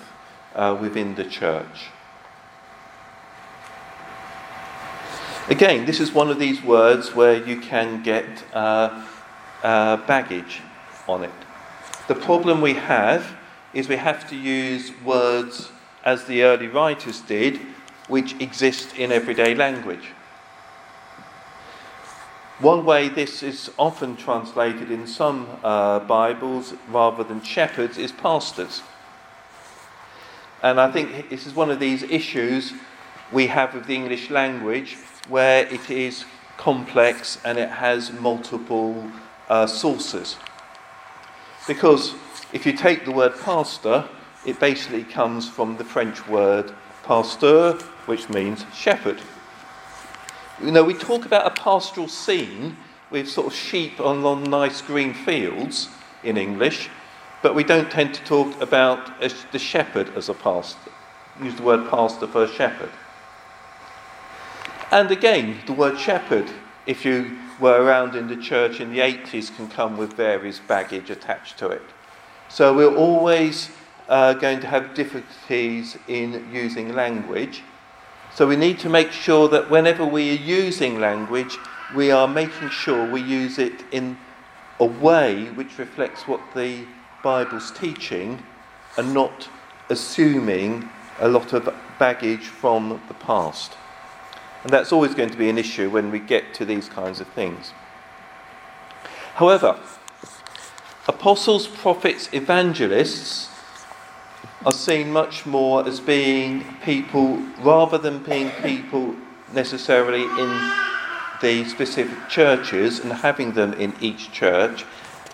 uh, 0.56 0.78
within 0.80 1.16
the 1.16 1.24
church. 1.24 1.90
Again, 5.50 5.86
this 5.86 6.00
is 6.00 6.14
one 6.14 6.30
of 6.30 6.40
these 6.40 6.64
words 6.64 7.14
where 7.14 7.44
you 7.46 7.60
can 7.60 8.04
get 8.04 8.26
uh, 8.54 9.06
uh, 9.64 9.98
baggage 10.08 10.62
on 11.12 11.24
it. 11.24 11.32
The 12.08 12.16
problem 12.16 12.62
we 12.62 12.74
have 12.74 13.36
is 13.74 13.88
we 13.88 13.98
have 13.98 14.30
to 14.30 14.36
use 14.36 14.92
words 15.04 15.70
as 16.04 16.26
the 16.26 16.44
early 16.44 16.68
writers 16.68 17.22
did, 17.22 17.60
which 18.08 18.40
exist 18.40 18.96
in 18.98 19.12
everyday 19.12 19.56
language. 19.56 20.10
One 22.60 22.86
way 22.86 23.10
this 23.10 23.42
is 23.42 23.72
often 23.78 24.16
translated 24.16 24.92
in 24.92 25.08
some 25.08 25.48
uh, 25.64 26.00
Bibles 26.00 26.74
rather 26.90 27.24
than 27.24 27.42
shepherds 27.42 27.98
is 27.98 28.12
pastors. 28.12 28.84
And 30.62 30.80
I 30.80 30.92
think 30.92 31.30
this 31.30 31.48
is 31.48 31.56
one 31.56 31.72
of 31.72 31.80
these 31.80 32.04
issues 32.04 32.74
we 33.32 33.48
have 33.48 33.74
with 33.74 33.86
the 33.88 33.96
English 33.96 34.30
language 34.30 34.98
where 35.28 35.66
it 35.68 35.90
is 35.90 36.26
complex 36.58 37.40
and 37.44 37.58
it 37.58 37.70
has 37.70 38.12
multiple 38.12 39.10
uh, 39.50 39.66
sources. 39.66 40.38
Because 41.68 42.14
if 42.54 42.66
you 42.66 42.74
take 42.74 43.06
the 43.06 43.12
word 43.12 43.40
pastor, 43.40 44.08
it 44.46 44.60
basically 44.60 45.04
comes 45.04 45.48
from 45.48 45.78
the 45.78 45.84
French 45.84 46.28
word 46.28 46.74
pasteur, 47.04 47.74
which 48.06 48.30
means 48.30 48.66
shepherd. 48.74 49.22
You 50.62 50.72
know, 50.72 50.84
we 50.84 50.94
talk 50.94 51.26
about 51.26 51.46
a 51.46 51.62
pastoral 51.62 52.08
scene 52.08 52.78
with 53.10 53.30
sort 53.30 53.48
of 53.48 53.54
sheep 53.54 54.00
on, 54.00 54.44
nice 54.44 54.82
green 54.82 55.14
fields 55.14 55.90
in 56.24 56.38
English, 56.38 56.90
but 57.42 57.56
we 57.56 57.64
don't 57.64 57.92
tend 57.92 58.14
to 58.14 58.24
talk 58.24 58.60
about 58.62 59.20
the 59.20 59.60
shepherd 59.60 60.16
as 60.16 60.30
a 60.30 60.34
pastor. 60.34 60.92
Use 61.42 61.56
the 61.56 61.64
word 61.64 61.90
pastor 61.90 62.28
for 62.28 62.48
shepherd. 62.48 62.92
And 64.92 65.10
again, 65.10 65.60
the 65.66 65.74
word 65.74 66.00
shepherd, 66.00 66.50
if 66.86 67.06
you 67.06 67.38
were 67.62 67.82
around 67.82 68.16
in 68.16 68.28
the 68.28 68.36
church 68.36 68.82
in 68.82 68.92
the 68.92 69.00
80s, 69.00 69.56
can 69.56 69.70
come 69.70 69.96
with 69.96 70.14
various 70.14 70.60
baggage 70.60 71.10
attached 71.10 71.58
to 71.60 71.68
it. 71.68 71.84
So 72.50 72.76
we're 72.76 72.96
always 72.96 73.70
uh, 74.10 74.34
going 74.34 74.60
to 74.60 74.68
have 74.68 74.94
difficulties 74.94 75.98
in 76.08 76.50
using 76.52 76.94
language 76.94 77.64
so 78.34 78.48
we 78.48 78.56
need 78.56 78.80
to 78.80 78.90
make 78.90 79.12
sure 79.12 79.50
that 79.50 79.70
whenever 79.70 80.06
we 80.06 80.32
are 80.32 80.42
using 80.42 81.02
language, 81.02 81.58
we 81.94 82.12
are 82.12 82.30
making 82.30 82.70
sure 82.70 83.06
we 83.06 83.22
use 83.22 83.60
it 83.60 83.84
in 83.92 84.18
a 84.80 84.86
way 84.86 85.46
which 85.50 85.78
reflects 85.78 86.30
what 86.30 86.40
the 86.56 86.86
Bible's 87.24 87.72
teaching 87.72 88.42
and 88.98 89.14
not 89.14 89.50
assuming 89.90 90.90
a 91.20 91.28
lot 91.28 91.52
of 91.52 91.74
baggage 92.00 92.46
from 92.46 93.02
the 93.10 93.14
past. 93.16 93.74
And 94.64 94.72
that's 94.72 94.92
always 94.92 95.16
going 95.16 95.30
to 95.30 95.38
be 95.38 95.50
an 95.50 95.58
issue 95.58 95.90
when 95.90 96.12
we 96.12 96.20
get 96.20 96.54
to 96.56 96.66
these 96.66 96.88
kinds 96.88 97.20
of 97.20 97.28
things. 97.30 97.74
However, 99.36 99.80
apostles, 101.08 101.68
prophets, 101.68 102.30
evangelists 102.32 103.50
are 104.66 104.72
seen 104.72 105.12
much 105.12 105.46
more 105.46 105.88
as 105.88 106.00
being 106.00 106.64
people, 106.84 107.38
rather 107.60 107.98
than 107.98 108.22
being 108.24 108.52
people 108.62 109.16
necessarily 109.54 110.22
in 110.22 110.72
the 111.42 111.66
specific 111.68 112.30
churches 112.30 113.00
and 113.00 113.12
having 113.12 113.54
them 113.54 113.74
in 113.74 113.94
each 114.00 114.32
church, 114.32 114.86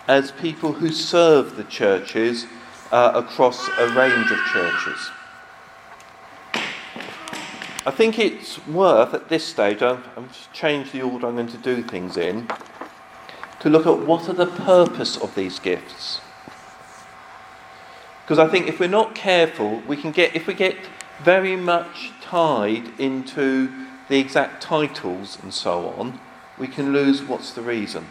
as 0.08 0.32
people 0.32 0.72
who 0.72 0.90
serve 0.90 1.58
the 1.58 1.66
churches 1.66 2.46
uh, 2.92 3.12
across 3.14 3.68
a 3.78 3.90
range 3.90 4.32
of 4.32 4.40
churches. 4.54 5.12
I 7.88 7.92
think 7.92 8.20
it's 8.20 8.68
worth 8.68 9.14
at 9.14 9.30
this 9.30 9.46
stage, 9.46 9.82
I've, 9.82 10.06
I've 10.18 10.52
changed 10.52 10.92
the 10.92 11.04
order 11.04 11.26
I'm 11.26 11.36
going 11.36 11.48
to 11.48 11.58
do 11.58 11.82
things 11.82 12.18
in, 12.18 12.50
to 13.62 13.70
look 13.70 13.86
at 13.88 14.06
what 14.06 14.28
are 14.28 14.34
the 14.34 14.46
purpose 14.46 15.16
of 15.16 15.34
these 15.36 15.58
gifts. 15.58 16.20
Because 18.24 18.40
I 18.40 18.50
think 18.50 18.68
if 18.68 18.82
we're 18.82 18.90
not 18.90 19.16
careful, 19.16 19.82
we 19.88 19.96
can 19.96 20.12
get, 20.12 20.36
if 20.36 20.48
we 20.48 20.54
get 20.54 20.76
very 21.24 21.56
much 21.56 22.12
tied 22.20 22.92
into 23.00 23.72
the 24.10 24.20
exact 24.20 24.62
titles 24.62 25.38
and 25.42 25.54
so 25.54 25.88
on, 25.92 26.20
we 26.58 26.68
can 26.68 26.92
lose 26.92 27.24
what's 27.24 27.54
the 27.54 27.62
reason. 27.62 28.06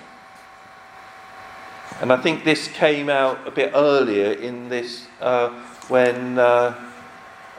And 2.00 2.10
I 2.10 2.16
think 2.16 2.44
this 2.44 2.66
came 2.68 3.10
out 3.10 3.46
a 3.46 3.50
bit 3.50 3.72
earlier 3.74 4.32
in 4.32 4.70
this 4.70 5.06
uh, 5.20 5.50
when 5.88 6.38
uh, 6.38 6.85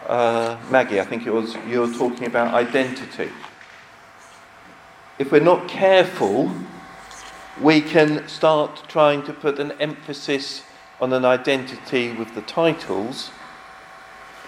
uh, 0.08 0.58
Maggie, 0.72 1.00
I 1.00 1.06
think 1.06 1.28
it 1.28 1.34
was, 1.34 1.56
you 1.68 1.82
were 1.82 1.94
talking 1.94 2.26
about 2.26 2.54
identity. 2.54 3.30
If 5.20 5.32
we're 5.32 5.40
not 5.40 5.68
careful, 5.68 6.52
we 7.62 7.82
can 7.82 8.28
start 8.28 8.84
trying 8.88 9.24
to 9.24 9.34
put 9.34 9.60
an 9.60 9.74
emphasis 9.74 10.64
on 11.02 11.12
an 11.14 11.26
identity 11.26 12.12
with 12.14 12.34
the 12.36 12.42
titles 12.42 13.32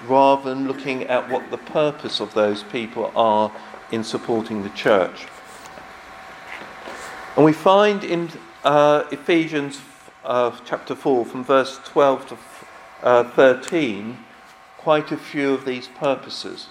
rather 0.08 0.54
than 0.54 0.68
looking 0.68 1.04
at 1.04 1.30
what 1.30 1.52
the 1.52 1.58
purpose 1.58 2.22
of 2.22 2.34
those 2.34 2.64
people 2.64 3.12
are 3.16 3.52
in 3.92 4.04
supporting 4.04 4.64
the 4.64 4.70
church. 4.70 5.28
And 7.36 7.44
we 7.44 7.54
find 7.54 8.04
in 8.04 8.30
uh, 8.64 9.04
Ephesians 9.12 9.82
uh, 10.24 10.56
chapter 10.66 10.96
4, 10.96 11.26
from 11.26 11.44
verse 11.44 11.80
12 11.86 12.28
to 12.30 12.38
uh, 13.04 13.24
13, 13.32 14.18
quite 14.80 15.12
a 15.12 15.18
few 15.18 15.54
of 15.54 15.66
these 15.66 15.90
purposes. 15.90 16.70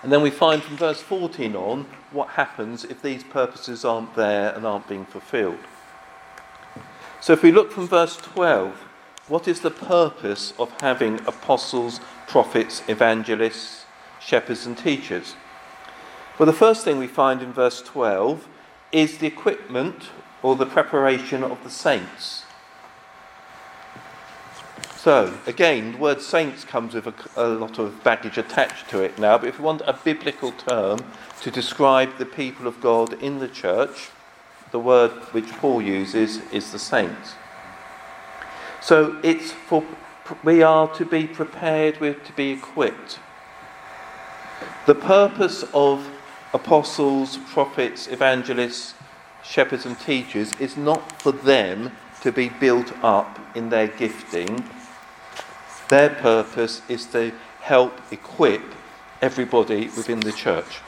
And 0.00 0.12
then 0.12 0.22
we 0.22 0.30
find 0.30 0.62
from 0.62 0.76
verse 0.76 1.00
14 1.00 1.56
on 1.56 1.86
what 2.12 2.28
happens 2.30 2.84
if 2.84 3.02
these 3.02 3.24
purposes 3.24 3.84
aren't 3.84 4.14
there 4.14 4.54
and 4.54 4.64
aren't 4.64 4.88
being 4.88 5.04
fulfilled. 5.04 5.58
So 7.20 7.32
if 7.32 7.42
we 7.42 7.50
look 7.50 7.72
from 7.72 7.88
verse 7.88 8.16
12, 8.16 8.76
what 9.26 9.48
is 9.48 9.60
the 9.60 9.72
purpose 9.72 10.54
of 10.56 10.70
having 10.80 11.18
apostles, 11.26 12.00
prophets, 12.28 12.82
evangelists, 12.86 13.84
shepherds, 14.20 14.64
and 14.64 14.78
teachers? 14.78 15.34
Well, 16.38 16.46
the 16.46 16.52
first 16.52 16.84
thing 16.84 16.98
we 16.98 17.08
find 17.08 17.42
in 17.42 17.52
verse 17.52 17.82
12 17.82 18.46
is 18.92 19.18
the 19.18 19.26
equipment 19.26 20.10
or 20.44 20.54
the 20.54 20.64
preparation 20.64 21.42
of 21.42 21.64
the 21.64 21.70
saints. 21.70 22.44
So, 25.08 25.32
again, 25.46 25.92
the 25.92 25.96
word 25.96 26.20
saints 26.20 26.66
comes 26.66 26.92
with 26.92 27.06
a, 27.06 27.14
a, 27.34 27.48
lot 27.48 27.78
of 27.78 28.04
baggage 28.04 28.36
attached 28.36 28.90
to 28.90 29.00
it 29.00 29.18
now, 29.18 29.38
but 29.38 29.48
if 29.48 29.58
we 29.58 29.64
want 29.64 29.80
a 29.86 29.94
biblical 29.94 30.52
term 30.52 30.98
to 31.40 31.50
describe 31.50 32.18
the 32.18 32.26
people 32.26 32.66
of 32.66 32.78
God 32.82 33.14
in 33.22 33.38
the 33.38 33.48
church, 33.48 34.10
the 34.70 34.78
word 34.78 35.12
which 35.32 35.48
Paul 35.52 35.80
uses 35.80 36.42
is 36.52 36.72
the 36.72 36.78
saints. 36.78 37.32
So 38.82 39.18
it's 39.22 39.50
for 39.50 39.82
we 40.44 40.62
are 40.62 40.94
to 40.96 41.06
be 41.06 41.26
prepared 41.26 42.00
with 42.00 42.22
to 42.26 42.32
be 42.34 42.50
equipped. 42.50 43.18
The 44.84 44.94
purpose 44.94 45.64
of 45.72 46.06
apostles, 46.52 47.38
prophets, 47.46 48.08
evangelists, 48.08 48.92
shepherds 49.42 49.86
and 49.86 49.98
teachers 49.98 50.52
is 50.60 50.76
not 50.76 51.22
for 51.22 51.32
them 51.32 51.92
to 52.20 52.30
be 52.30 52.50
built 52.50 52.92
up 53.02 53.40
in 53.56 53.70
their 53.70 53.88
gifting. 53.88 54.62
Their 55.88 56.10
purpose 56.10 56.82
is 56.88 57.06
to 57.06 57.32
help 57.60 58.00
equip 58.10 58.62
everybody 59.22 59.86
within 59.96 60.20
the 60.20 60.32
church. 60.32 60.80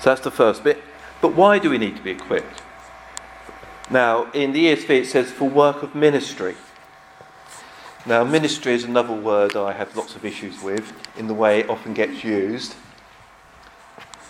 So 0.00 0.10
that's 0.10 0.20
the 0.20 0.30
first 0.30 0.62
bit. 0.62 0.82
But 1.20 1.34
why 1.34 1.58
do 1.58 1.70
we 1.70 1.78
need 1.78 1.96
to 1.96 2.02
be 2.02 2.10
equipped? 2.10 2.62
Now, 3.90 4.30
in 4.32 4.52
the 4.52 4.66
ESV 4.66 4.90
it 4.90 5.06
says 5.06 5.30
for 5.30 5.48
work 5.48 5.82
of 5.82 5.94
ministry. 5.94 6.54
Now, 8.06 8.24
ministry 8.24 8.72
is 8.72 8.84
another 8.84 9.12
word 9.12 9.56
I 9.56 9.72
have 9.72 9.94
lots 9.96 10.16
of 10.16 10.24
issues 10.24 10.62
with 10.62 10.92
in 11.18 11.26
the 11.26 11.34
way 11.34 11.60
it 11.60 11.68
often 11.68 11.92
gets 11.92 12.24
used. 12.24 12.74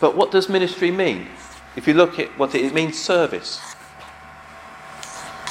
But 0.00 0.16
what 0.16 0.32
does 0.32 0.48
ministry 0.48 0.90
mean? 0.90 1.28
If 1.76 1.86
you 1.86 1.94
look 1.94 2.18
at 2.18 2.36
what 2.38 2.54
it, 2.54 2.64
it 2.64 2.74
means, 2.74 2.98
service. 2.98 3.60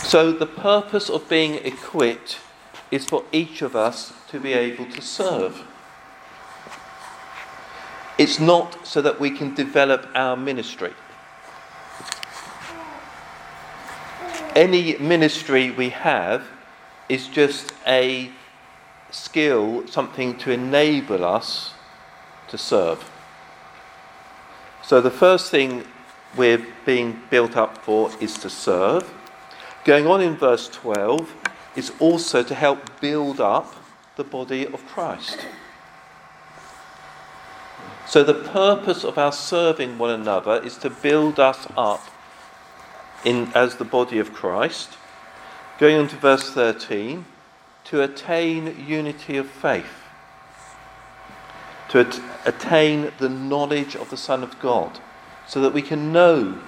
So, 0.04 0.32
the 0.32 0.46
purpose 0.46 1.10
of 1.10 1.30
being 1.30 1.56
equipped 1.66 2.40
is 2.92 3.06
for 3.06 3.24
each 3.32 3.62
of 3.62 3.76
us 3.76 4.14
to 4.30 4.40
be 4.40 4.54
able 4.54 4.86
to 4.92 5.02
serve. 5.02 5.66
It's 8.18 8.40
not 8.40 8.86
so 8.86 9.02
that 9.02 9.20
we 9.20 9.32
can 9.32 9.54
develop 9.54 10.08
our 10.14 10.36
ministry. 10.36 10.94
any 14.60 14.98
ministry 14.98 15.72
we 15.72 15.90
have 15.90 16.46
is 17.08 17.28
just 17.28 17.74
a 17.88 18.30
skill, 19.10 19.88
something 19.88 20.38
to 20.38 20.52
enable 20.52 21.24
us 21.24 21.74
to 22.50 22.58
serve. 22.58 23.10
So 24.84 25.00
the 25.00 25.12
first 25.12 25.50
thing 25.50 25.86
we're 26.36 26.66
being 26.86 27.22
built 27.30 27.56
up 27.56 27.78
for 27.80 28.12
is 28.20 28.38
to 28.40 28.50
serve. 28.50 29.10
Going 29.86 30.08
on 30.08 30.22
in 30.22 30.36
verse 30.36 30.68
12 30.68 31.34
is 31.80 31.92
also 32.00 32.44
to 32.44 32.54
help 32.54 33.00
build 33.02 33.40
up 33.40 33.74
the 34.18 34.24
body 34.24 34.68
of 34.68 34.86
Christ. 34.86 35.40
So 38.06 38.24
the 38.24 38.34
purpose 38.34 39.04
of 39.04 39.18
our 39.18 39.32
serving 39.32 39.98
one 39.98 40.12
another 40.12 40.62
is 40.62 40.78
to 40.78 40.90
build 40.90 41.40
us 41.40 41.68
up 41.78 42.04
in, 43.24 43.52
as 43.56 43.78
the 43.78 43.86
body 43.86 44.20
of 44.20 44.34
Christ. 44.34 44.98
Going 45.80 45.96
on 45.96 46.08
to 46.10 46.16
verse 46.18 46.50
13, 46.52 47.26
to 47.86 48.02
attain 48.02 48.86
unity 48.86 49.38
of 49.38 49.50
faith, 49.50 50.04
to 51.90 52.00
at- 52.00 52.20
attain 52.46 53.12
the 53.20 53.30
knowledge 53.30 53.96
of 53.96 54.10
the 54.10 54.18
Son 54.18 54.44
of 54.44 54.60
God, 54.60 55.00
so 55.48 55.62
that 55.62 55.74
we 55.74 55.82
can 55.82 56.12
know 56.12 56.60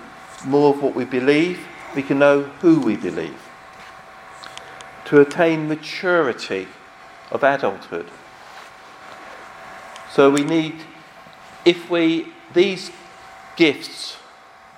more 0.46 0.74
of 0.74 0.82
what 0.82 0.96
we 0.96 1.06
believe, 1.06 1.68
we 1.96 2.02
can 2.02 2.20
know 2.20 2.44
who 2.62 2.80
we 2.80 2.96
believe, 2.96 3.51
to 5.12 5.20
attain 5.20 5.68
maturity 5.68 6.66
of 7.32 7.44
adulthood. 7.44 8.10
So 10.10 10.30
we 10.30 10.46
need, 10.46 10.76
if 11.66 11.90
we, 11.90 12.28
these 12.54 12.92
gifts 13.58 14.16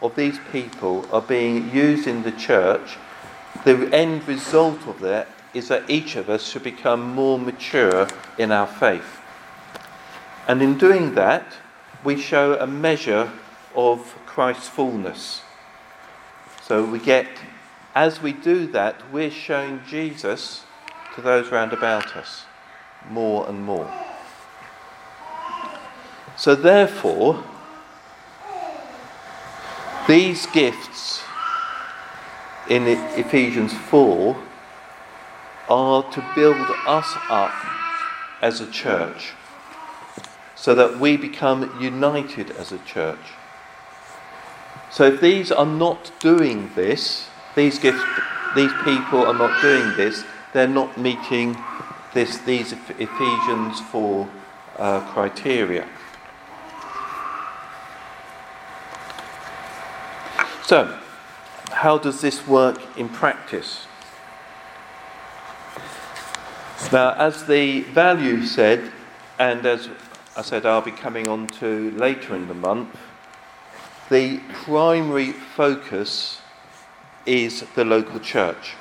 of 0.01 0.15
these 0.15 0.39
people 0.51 1.05
are 1.13 1.21
being 1.21 1.69
used 1.69 2.07
in 2.07 2.23
the 2.23 2.31
church, 2.31 2.97
the 3.63 3.87
end 3.93 4.27
result 4.27 4.87
of 4.87 5.01
that 5.01 5.27
is 5.53 5.67
that 5.67 5.87
each 5.87 6.15
of 6.15 6.31
us 6.31 6.49
should 6.49 6.63
become 6.63 7.13
more 7.13 7.37
mature 7.37 8.07
in 8.39 8.51
our 8.51 8.65
faith. 8.65 9.21
And 10.47 10.63
in 10.63 10.79
doing 10.79 11.13
that, 11.13 11.45
we 12.03 12.19
show 12.19 12.57
a 12.59 12.65
measure 12.65 13.31
of 13.75 14.15
Christ's 14.25 14.67
fullness. 14.67 15.43
So 16.63 16.83
we 16.83 16.97
get, 16.97 17.27
as 17.95 18.21
we 18.21 18.31
do 18.33 18.67
that, 18.67 19.11
we're 19.11 19.31
showing 19.31 19.81
Jesus 19.87 20.63
to 21.15 21.21
those 21.21 21.51
round 21.51 21.73
about 21.73 22.15
us 22.15 22.45
more 23.09 23.47
and 23.47 23.63
more. 23.63 23.91
So 26.35 26.55
therefore, 26.55 27.43
these 30.07 30.47
gifts 30.47 31.21
in 32.69 32.87
Ephesians 32.87 33.73
4 33.73 34.35
are 35.69 36.11
to 36.11 36.31
build 36.35 36.67
us 36.87 37.13
up 37.29 37.53
as 38.41 38.59
a 38.59 38.69
church 38.69 39.33
so 40.55 40.73
that 40.75 40.99
we 40.99 41.17
become 41.17 41.77
united 41.81 42.51
as 42.51 42.71
a 42.71 42.79
church. 42.79 43.33
So 44.89 45.05
if 45.05 45.21
these 45.21 45.51
are 45.51 45.65
not 45.65 46.11
doing 46.19 46.71
this, 46.75 47.27
these 47.55 47.79
gifts, 47.79 48.03
these 48.55 48.71
people 48.83 49.25
are 49.25 49.33
not 49.33 49.61
doing 49.61 49.95
this, 49.95 50.23
they're 50.53 50.67
not 50.67 50.97
meeting 50.97 51.57
this, 52.13 52.37
these 52.39 52.73
Ephesians 52.73 53.79
4 53.91 54.29
uh, 54.77 54.99
criteria. 55.11 55.87
So, 60.63 60.97
how 61.71 61.97
does 61.97 62.21
this 62.21 62.47
work 62.47 62.79
in 62.97 63.09
practice? 63.09 63.85
Now, 66.91 67.13
as 67.13 67.45
the 67.45 67.81
value 67.81 68.45
said, 68.45 68.91
and 69.39 69.65
as 69.65 69.89
I 70.35 70.41
said, 70.41 70.65
I'll 70.65 70.81
be 70.81 70.91
coming 70.91 71.27
on 71.27 71.47
to 71.59 71.91
later 71.91 72.35
in 72.35 72.47
the 72.47 72.53
month, 72.53 72.95
the 74.09 74.39
primary 74.51 75.31
focus 75.31 76.39
is 77.25 77.65
the 77.75 77.85
local 77.85 78.19
church. 78.19 78.75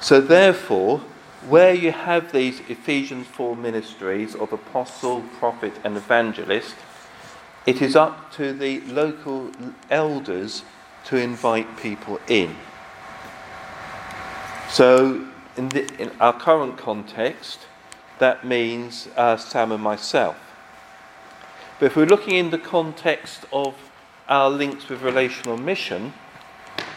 So, 0.00 0.20
therefore, 0.20 1.00
where 1.48 1.74
you 1.74 1.92
have 1.92 2.32
these 2.32 2.60
Ephesians 2.68 3.26
4 3.26 3.56
ministries 3.56 4.34
of 4.34 4.52
apostle, 4.52 5.22
prophet, 5.38 5.72
and 5.82 5.96
evangelist, 5.96 6.74
it 7.66 7.82
is 7.82 7.96
up 7.96 8.32
to 8.32 8.52
the 8.52 8.80
local 8.80 9.50
elders 9.90 10.62
to 11.04 11.16
invite 11.16 11.76
people 11.76 12.20
in. 12.28 12.54
So, 14.68 15.26
in, 15.56 15.68
the, 15.70 15.86
in 16.00 16.10
our 16.20 16.32
current 16.32 16.76
context, 16.76 17.60
that 18.18 18.44
means 18.44 19.08
uh, 19.16 19.36
Sam 19.36 19.72
and 19.72 19.82
myself. 19.82 20.36
But 21.78 21.86
if 21.86 21.96
we're 21.96 22.06
looking 22.06 22.34
in 22.34 22.50
the 22.50 22.58
context 22.58 23.46
of 23.52 23.74
our 24.28 24.50
links 24.50 24.88
with 24.88 25.02
relational 25.02 25.56
mission, 25.56 26.12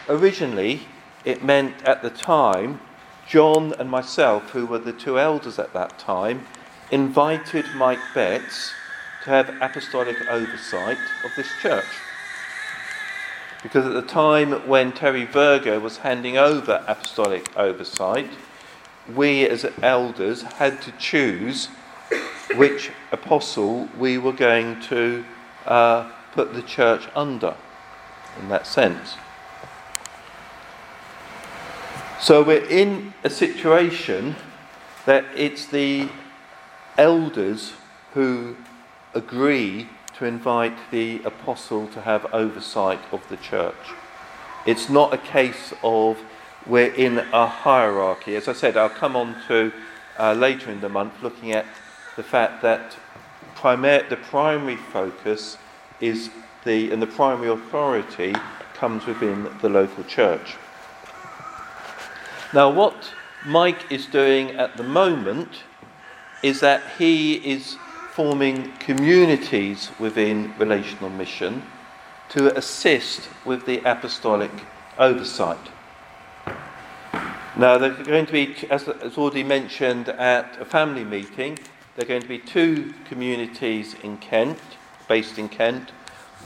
originally 0.08 0.82
it 1.24 1.44
meant 1.44 1.82
at 1.84 2.02
the 2.02 2.10
time 2.10 2.80
John 3.26 3.72
and 3.78 3.88
myself, 3.88 4.50
who 4.50 4.66
were 4.66 4.78
the 4.78 4.92
two 4.92 5.18
elders 5.18 5.58
at 5.58 5.72
that 5.72 5.98
time, 5.98 6.46
invited 6.90 7.64
Mike 7.74 8.00
Betts 8.14 8.72
to 9.24 9.30
have 9.30 9.48
apostolic 9.60 10.16
oversight 10.28 10.98
of 11.24 11.30
this 11.36 11.48
church. 11.60 11.86
Because 13.62 13.86
at 13.86 13.92
the 13.92 14.02
time 14.02 14.68
when 14.68 14.92
Terry 14.92 15.24
Virgo 15.24 15.78
was 15.78 15.98
handing 15.98 16.36
over 16.36 16.84
apostolic 16.88 17.56
oversight, 17.56 18.28
we 19.14 19.46
as 19.46 19.64
elders 19.80 20.42
had 20.42 20.82
to 20.82 20.92
choose 20.92 21.68
which 22.56 22.90
apostle 23.12 23.88
we 23.98 24.18
were 24.18 24.32
going 24.32 24.80
to 24.82 25.24
uh, 25.64 26.10
put 26.32 26.54
the 26.54 26.62
church 26.62 27.08
under 27.14 27.54
in 28.40 28.48
that 28.48 28.66
sense. 28.66 29.14
So 32.22 32.44
we're 32.44 32.64
in 32.66 33.14
a 33.24 33.30
situation 33.30 34.36
that 35.06 35.24
it's 35.34 35.66
the 35.66 36.08
elders 36.96 37.72
who 38.14 38.54
agree 39.12 39.88
to 40.18 40.26
invite 40.26 40.76
the 40.92 41.20
apostle 41.24 41.88
to 41.88 42.02
have 42.02 42.32
oversight 42.32 43.00
of 43.10 43.28
the 43.28 43.36
church. 43.38 43.74
It's 44.66 44.88
not 44.88 45.12
a 45.12 45.18
case 45.18 45.74
of 45.82 46.16
we're 46.64 46.94
in 46.94 47.18
a 47.18 47.48
hierarchy. 47.48 48.36
As 48.36 48.46
I 48.46 48.52
said, 48.52 48.76
I'll 48.76 48.88
come 48.88 49.16
on 49.16 49.34
to 49.48 49.72
uh, 50.16 50.32
later 50.34 50.70
in 50.70 50.80
the 50.80 50.88
month 50.88 51.24
looking 51.24 51.50
at 51.50 51.66
the 52.14 52.22
fact 52.22 52.62
that 52.62 52.96
primar- 53.56 54.08
the 54.08 54.16
primary 54.16 54.76
focus 54.76 55.58
is 56.00 56.30
the, 56.64 56.92
and 56.92 57.02
the 57.02 57.08
primary 57.08 57.48
authority 57.48 58.32
comes 58.74 59.06
within 59.06 59.50
the 59.60 59.68
local 59.68 60.04
church. 60.04 60.54
Now, 62.54 62.68
what 62.68 63.14
Mike 63.46 63.90
is 63.90 64.04
doing 64.04 64.50
at 64.50 64.76
the 64.76 64.82
moment 64.82 65.62
is 66.42 66.60
that 66.60 66.82
he 66.98 67.34
is 67.36 67.78
forming 68.10 68.72
communities 68.72 69.90
within 69.98 70.52
relational 70.58 71.08
mission 71.08 71.62
to 72.28 72.54
assist 72.54 73.30
with 73.46 73.64
the 73.64 73.78
apostolic 73.90 74.50
oversight. 74.98 75.70
Now, 77.56 77.78
there's 77.78 78.06
going 78.06 78.26
to 78.26 78.32
be, 78.32 78.54
as, 78.68 78.86
as 78.86 79.16
already 79.16 79.44
mentioned 79.44 80.10
at 80.10 80.60
a 80.60 80.66
family 80.66 81.04
meeting, 81.04 81.58
there 81.96 82.04
are 82.04 82.08
going 82.08 82.22
to 82.22 82.28
be 82.28 82.38
two 82.38 82.92
communities 83.06 83.96
in 84.02 84.18
Kent, 84.18 84.58
based 85.08 85.38
in 85.38 85.48
Kent, 85.48 85.90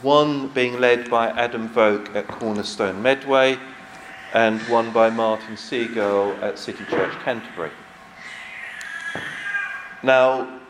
one 0.03 0.49
being 0.49 0.79
led 0.79 1.11
by 1.11 1.31
Adam 1.31 1.69
Vogt 1.69 2.15
at 2.15 2.29
Cornerstone 2.29 3.03
Medway, 3.03 3.59
and 4.37 4.61
one 4.69 4.93
by 4.93 5.09
Martin 5.09 5.57
Seagull 5.57 6.33
at 6.43 6.59
City 6.59 6.85
Church 6.91 7.15
Canterbury. 7.25 7.71
Now, 10.03 10.61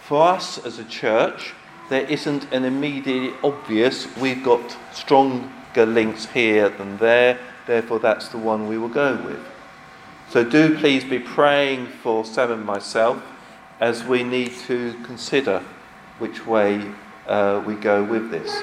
for 0.00 0.26
us 0.26 0.56
as 0.64 0.78
a 0.78 0.84
church, 0.84 1.52
there 1.90 2.06
isn't 2.06 2.50
an 2.50 2.64
immediate 2.64 3.34
obvious, 3.44 4.08
we've 4.16 4.42
got 4.42 4.74
stronger 4.94 5.84
links 5.84 6.24
here 6.24 6.70
than 6.70 6.96
there, 6.96 7.38
therefore 7.66 7.98
that's 7.98 8.28
the 8.28 8.38
one 8.38 8.66
we 8.66 8.78
will 8.78 8.88
go 8.88 9.16
with. 9.22 9.44
So 10.30 10.42
do 10.42 10.78
please 10.78 11.04
be 11.04 11.18
praying 11.18 11.88
for 12.02 12.24
Sam 12.24 12.50
and 12.50 12.64
myself 12.64 13.22
as 13.80 14.02
we 14.02 14.24
need 14.24 14.52
to 14.66 14.94
consider 15.04 15.62
which 16.20 16.46
way 16.46 16.90
uh, 17.26 17.62
we 17.66 17.74
go 17.74 18.02
with 18.02 18.30
this. 18.30 18.62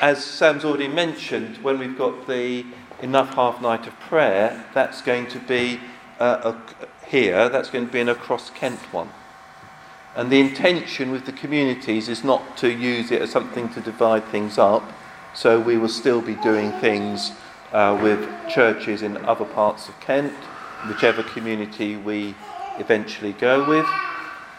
As 0.00 0.24
Sam's 0.24 0.64
already 0.64 0.88
mentioned, 0.88 1.58
when 1.58 1.78
we've 1.78 1.98
got 1.98 2.26
the 2.26 2.64
enough 3.02 3.34
half 3.34 3.60
night 3.60 3.86
of 3.86 3.98
prayer, 4.00 4.64
that's 4.74 5.02
going 5.02 5.26
to 5.28 5.38
be 5.38 5.80
uh, 6.18 6.54
a, 6.54 7.06
here, 7.06 7.48
that's 7.48 7.70
going 7.70 7.86
to 7.86 7.92
be 7.92 8.00
an 8.00 8.08
across 8.08 8.50
Kent 8.50 8.80
one. 8.92 9.10
And 10.14 10.30
the 10.30 10.40
intention 10.40 11.10
with 11.10 11.26
the 11.26 11.32
communities 11.32 12.08
is 12.08 12.24
not 12.24 12.56
to 12.58 12.72
use 12.72 13.10
it 13.10 13.20
as 13.20 13.30
something 13.30 13.68
to 13.70 13.80
divide 13.80 14.24
things 14.26 14.56
up, 14.56 14.82
so 15.34 15.60
we 15.60 15.76
will 15.76 15.90
still 15.90 16.22
be 16.22 16.34
doing 16.36 16.72
things 16.80 17.32
uh, 17.72 17.98
with 18.02 18.26
churches 18.48 19.02
in 19.02 19.18
other 19.26 19.44
parts 19.44 19.88
of 19.88 20.00
Kent, 20.00 20.32
whichever 20.88 21.22
community 21.22 21.96
we 21.96 22.34
eventually 22.78 23.32
go 23.34 23.68
with. 23.68 23.86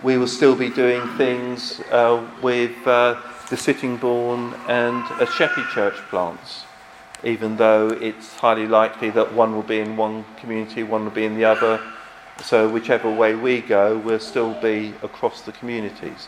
We 0.04 0.20
will 0.20 0.28
still 0.28 0.56
be 0.56 0.70
doing 0.70 1.08
things 1.18 1.80
uh, 1.92 2.24
with 2.44 2.86
uh, 2.86 3.20
the 3.50 3.58
Sittingbourne 3.58 4.54
and 4.68 5.04
uh, 5.04 5.26
Sheppey 5.26 5.64
Church 5.74 5.96
plants 6.10 6.67
even 7.24 7.58
though 7.58 7.90
it's 7.90 8.36
highly 8.38 8.68
likely 8.68 9.10
that 9.12 9.34
one 9.34 9.54
will 9.56 9.64
be 9.64 9.80
in 9.80 9.98
one 9.98 10.24
community, 10.38 10.84
one 10.84 11.04
will 11.04 11.12
be 11.12 11.26
in 11.26 11.36
the 11.36 11.46
other. 11.46 11.82
So, 12.44 12.70
whichever 12.70 13.10
way 13.10 13.34
we 13.34 13.62
go, 13.62 13.98
we'll 13.98 14.20
still 14.20 14.54
be 14.62 14.94
across 15.02 15.42
the 15.42 15.52
communities. 15.52 16.28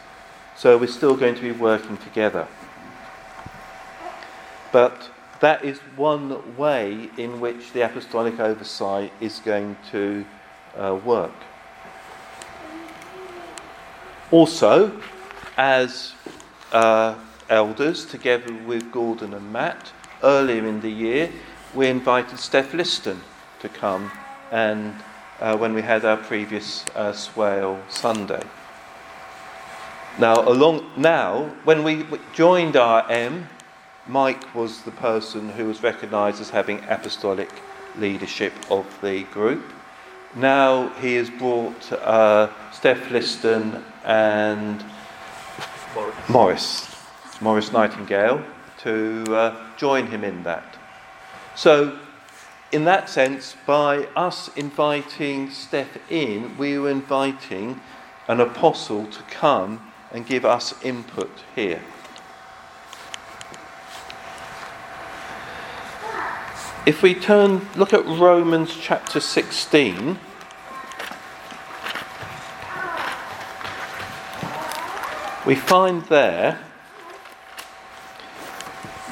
So, 0.56 0.78
we're 0.78 0.88
still 0.88 1.16
going 1.16 1.36
to 1.36 1.42
be 1.42 1.52
working 1.52 1.98
together. 1.98 2.48
But 4.72 5.10
that 5.40 5.64
is 5.64 5.80
one 5.96 6.58
way 6.58 7.10
in 7.18 7.40
which 7.40 7.72
the 7.74 7.82
apostolic 7.82 8.40
oversight 8.40 9.14
is 9.22 9.40
going 9.40 9.78
to 9.92 10.26
uh, 10.76 11.00
work. 11.06 11.34
Also, 14.32 15.00
as 15.58 16.14
uh, 16.72 17.16
elders, 17.50 18.06
together 18.06 18.54
with 18.66 18.92
Gordon 18.92 19.34
and 19.34 19.52
Matt, 19.52 19.92
earlier 20.24 20.66
in 20.66 20.82
the 20.82 20.90
year, 20.90 21.32
we 21.74 21.88
invited 21.88 22.40
Steph 22.40 22.74
Liston 22.74 23.22
to 23.60 23.70
come 23.70 24.12
and 24.52 24.96
uh, 25.40 25.58
when 25.58 25.74
we 25.74 25.82
had 25.82 26.04
our 26.04 26.18
previous 26.18 26.86
uh, 26.96 27.14
Swale 27.14 27.82
Sunday. 27.88 28.44
Now, 30.18 30.42
along 30.42 30.92
now, 30.98 31.50
when 31.64 31.84
we 31.84 32.06
joined 32.34 32.76
RM, 32.76 33.48
Mike 34.08 34.54
was 34.56 34.82
the 34.82 34.92
person 34.92 35.50
who 35.50 35.66
was 35.66 35.82
recognised 35.84 36.42
as 36.42 36.50
having 36.50 36.84
apostolic 36.90 37.50
leadership 37.98 38.54
of 38.70 38.86
the 39.02 39.24
group. 39.26 39.64
Now 40.36 40.90
he 41.02 41.16
has 41.16 41.30
brought 41.30 41.92
uh, 41.92 42.50
Steph 42.72 43.10
Liston 43.12 43.84
and 44.04 44.84
Morris. 45.96 46.30
Morris, 46.30 46.96
Morris 47.42 47.72
Nightingale 47.72 48.44
to 48.80 49.24
uh, 49.36 49.69
join 49.80 50.08
him 50.08 50.26
in 50.26 50.44
that. 50.44 50.76
So, 51.56 51.98
in 52.72 52.84
that 52.84 53.10
sense, 53.10 53.56
by 53.66 54.08
us 54.16 54.50
inviting 54.56 55.50
Steph 55.50 55.98
in, 56.12 56.58
we 56.58 56.78
were 56.78 56.90
inviting 56.90 57.80
an 58.28 58.42
apostle 58.42 59.08
to 59.08 59.24
come 59.24 59.92
and 60.12 60.26
give 60.26 60.44
us 60.44 60.74
input 60.84 61.32
here. 61.56 61.82
If 66.86 67.02
we 67.02 67.14
turn, 67.14 67.68
look 67.76 67.94
at 67.94 68.06
Romans 68.06 68.76
chapter 68.80 69.20
16. 69.20 70.20
We 75.46 75.56
find 75.56 76.04
there 76.06 76.60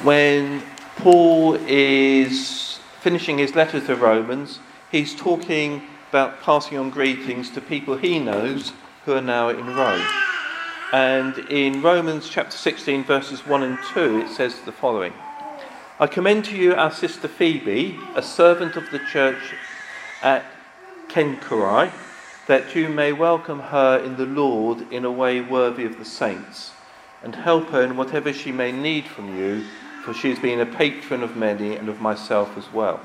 when 0.08 0.62
Paul 0.96 1.58
is 1.66 2.80
finishing 3.00 3.36
his 3.36 3.54
letter 3.54 3.78
to 3.78 3.94
Romans, 3.94 4.58
he's 4.90 5.14
talking 5.14 5.82
about 6.08 6.40
passing 6.40 6.78
on 6.78 6.88
greetings 6.88 7.50
to 7.50 7.60
people 7.60 7.94
he 7.94 8.18
knows 8.18 8.72
who 9.04 9.12
are 9.12 9.20
now 9.20 9.50
in 9.50 9.66
Rome. 9.76 10.06
And 10.94 11.38
in 11.50 11.82
Romans 11.82 12.26
chapter 12.30 12.56
16, 12.56 13.04
verses 13.04 13.46
1 13.46 13.62
and 13.62 13.78
2, 13.92 14.20
it 14.20 14.30
says 14.30 14.58
the 14.62 14.72
following 14.72 15.12
I 16.00 16.06
commend 16.06 16.46
to 16.46 16.56
you 16.56 16.72
our 16.72 16.90
sister 16.90 17.28
Phoebe, 17.28 18.00
a 18.14 18.22
servant 18.22 18.76
of 18.76 18.90
the 18.90 19.00
church 19.12 19.56
at 20.22 20.42
Cenchreae, 21.08 21.92
that 22.46 22.74
you 22.74 22.88
may 22.88 23.12
welcome 23.12 23.60
her 23.60 23.98
in 23.98 24.16
the 24.16 24.24
Lord 24.24 24.90
in 24.90 25.04
a 25.04 25.12
way 25.12 25.42
worthy 25.42 25.84
of 25.84 25.98
the 25.98 26.06
saints, 26.06 26.70
and 27.22 27.34
help 27.34 27.68
her 27.68 27.82
in 27.82 27.98
whatever 27.98 28.32
she 28.32 28.52
may 28.52 28.72
need 28.72 29.06
from 29.06 29.36
you, 29.36 29.66
for 30.08 30.14
she 30.14 30.30
has 30.30 30.38
been 30.38 30.58
a 30.58 30.64
patron 30.64 31.22
of 31.22 31.36
many 31.36 31.76
and 31.76 31.86
of 31.86 32.00
myself 32.00 32.56
as 32.56 32.72
well. 32.72 32.98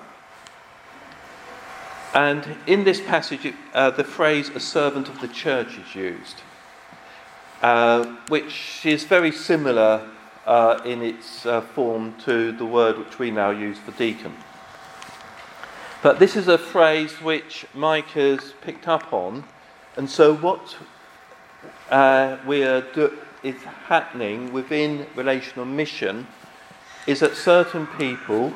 And 2.14 2.56
in 2.66 2.86
this 2.86 3.02
passage, 3.02 3.54
uh, 3.74 3.92
the 3.92 4.06
phrase 4.06 4.48
a 4.48 4.62
servant 4.62 5.10
of 5.10 5.20
the 5.20 5.28
church 5.28 5.78
is 5.78 5.96
used, 5.96 6.44
uh, 7.62 8.06
which 8.30 8.86
is 8.86 9.04
very 9.04 9.34
similar 9.34 10.10
uh, 10.46 10.80
in 10.86 11.02
its 11.02 11.46
uh, 11.46 11.60
form 11.60 12.16
to 12.20 12.54
the 12.54 12.64
word 12.64 12.98
which 12.98 13.20
we 13.20 13.32
now 13.32 13.50
use 13.50 13.78
for 13.80 13.92
deacon. 13.92 14.34
But 16.02 16.20
this 16.20 16.38
is 16.38 16.48
a 16.48 16.58
phrase 16.58 17.22
which 17.22 17.66
Mike 17.74 18.12
has 18.12 18.54
picked 18.62 18.88
up 18.88 19.12
on, 19.12 19.44
and 19.98 20.10
so 20.10 20.34
what 20.34 20.78
uh, 21.90 22.38
we 22.48 22.64
are 22.64 22.80
do- 22.80 23.18
is 23.44 23.62
happening 23.90 24.54
within 24.54 25.06
relational 25.18 25.66
mission 25.66 26.28
is 27.06 27.20
that 27.20 27.36
certain 27.36 27.88
people 27.88 28.54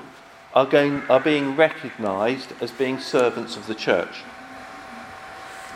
are, 0.53 0.65
going, 0.65 1.03
are 1.09 1.19
being 1.19 1.55
recognized 1.55 2.53
as 2.61 2.71
being 2.71 2.99
servants 2.99 3.55
of 3.55 3.67
the 3.67 3.75
church. 3.75 4.23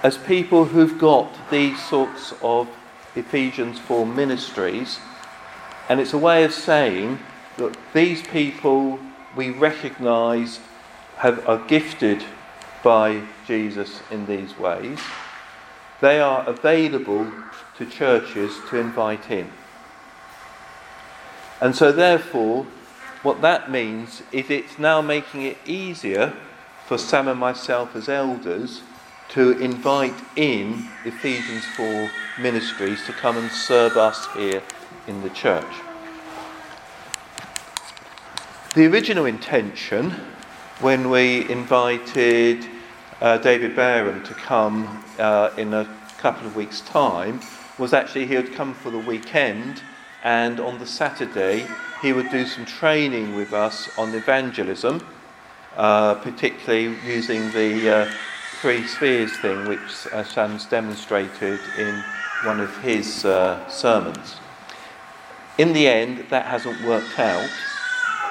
As 0.03 0.17
people 0.17 0.65
who've 0.65 0.97
got 0.97 1.31
these 1.51 1.81
sorts 1.84 2.34
of 2.41 2.67
Ephesians 3.15 3.77
4 3.79 4.05
ministries, 4.05 4.99
and 5.89 5.99
it's 5.99 6.13
a 6.13 6.17
way 6.17 6.43
of 6.43 6.53
saying 6.53 7.19
that 7.57 7.77
these 7.93 8.21
people 8.21 8.99
we 9.36 9.49
recognize 9.49 10.60
have, 11.17 11.47
are 11.47 11.60
gifted 11.67 12.23
by 12.84 13.21
Jesus 13.45 14.01
in 14.10 14.25
these 14.25 14.57
ways. 14.57 14.99
They 15.99 16.19
are 16.19 16.47
available 16.47 17.31
to 17.77 17.86
churches 17.86 18.57
to 18.69 18.77
invite 18.77 19.29
in. 19.29 19.51
And 21.62 21.76
so, 21.76 21.91
therefore, 21.91 22.65
what 23.21 23.41
that 23.41 23.69
means 23.69 24.24
is 24.32 24.50
it's 24.50 24.80
now 24.80 25.00
making 25.00 25.43
it 25.43 25.58
easier 25.65 26.34
for 26.88 26.97
Sam 26.97 27.28
and 27.28 27.39
myself 27.39 27.95
as 27.95 28.10
elders 28.10 28.82
to 29.30 29.52
invite 29.60 30.15
in 30.36 30.89
Ephesians 31.06 31.63
4 31.78 32.10
ministries 32.39 33.06
to 33.06 33.13
come 33.13 33.38
and 33.38 33.52
serve 33.52 33.95
us 33.95 34.28
here 34.34 34.63
in 35.08 35.21
the 35.21 35.30
church. 35.30 35.71
The 38.74 38.88
original 38.88 39.26
intention, 39.26 40.15
when 40.80 41.12
we 41.12 41.47
invited 41.47 42.65
uh, 43.21 43.38
David 43.38 43.76
Barham 43.76 44.24
to 44.24 44.34
come 44.34 45.04
uh, 45.19 45.52
in 45.58 45.76
a 45.76 45.88
couple 46.17 46.47
of 46.47 46.56
weeks' 46.56 46.82
time, 46.82 47.39
was 47.78 47.93
actually 47.93 48.26
he 48.26 48.36
would 48.36 48.54
come 48.54 48.74
for 48.74 48.89
the 48.89 49.00
weekend 49.00 49.84
and 50.23 50.60
on 50.60 50.79
the 50.79 50.86
Saturday 50.86 51.67
he 52.01 52.13
would 52.13 52.29
do 52.29 52.45
some 52.45 52.65
training 52.65 53.36
with 53.36 53.53
us 53.53 53.89
on 53.97 54.13
evangelism, 54.13 55.05
uh, 55.77 56.15
particularly 56.15 56.97
using 57.05 57.51
the 57.51 57.89
uh, 57.89 58.12
three 58.62 58.86
spheres 58.88 59.36
thing, 59.38 59.67
which 59.67 60.07
uh, 60.12 60.23
Sam's 60.23 60.65
demonstrated 60.65 61.60
in 61.77 62.03
one 62.43 62.60
of 62.60 62.75
his 62.81 63.23
uh, 63.23 63.67
sermons. 63.69 64.36
In 65.57 65.73
the 65.73 65.88
end, 65.88 66.25
that 66.29 66.45
hasn't 66.45 66.84
worked 66.84 67.19
out, 67.19 67.49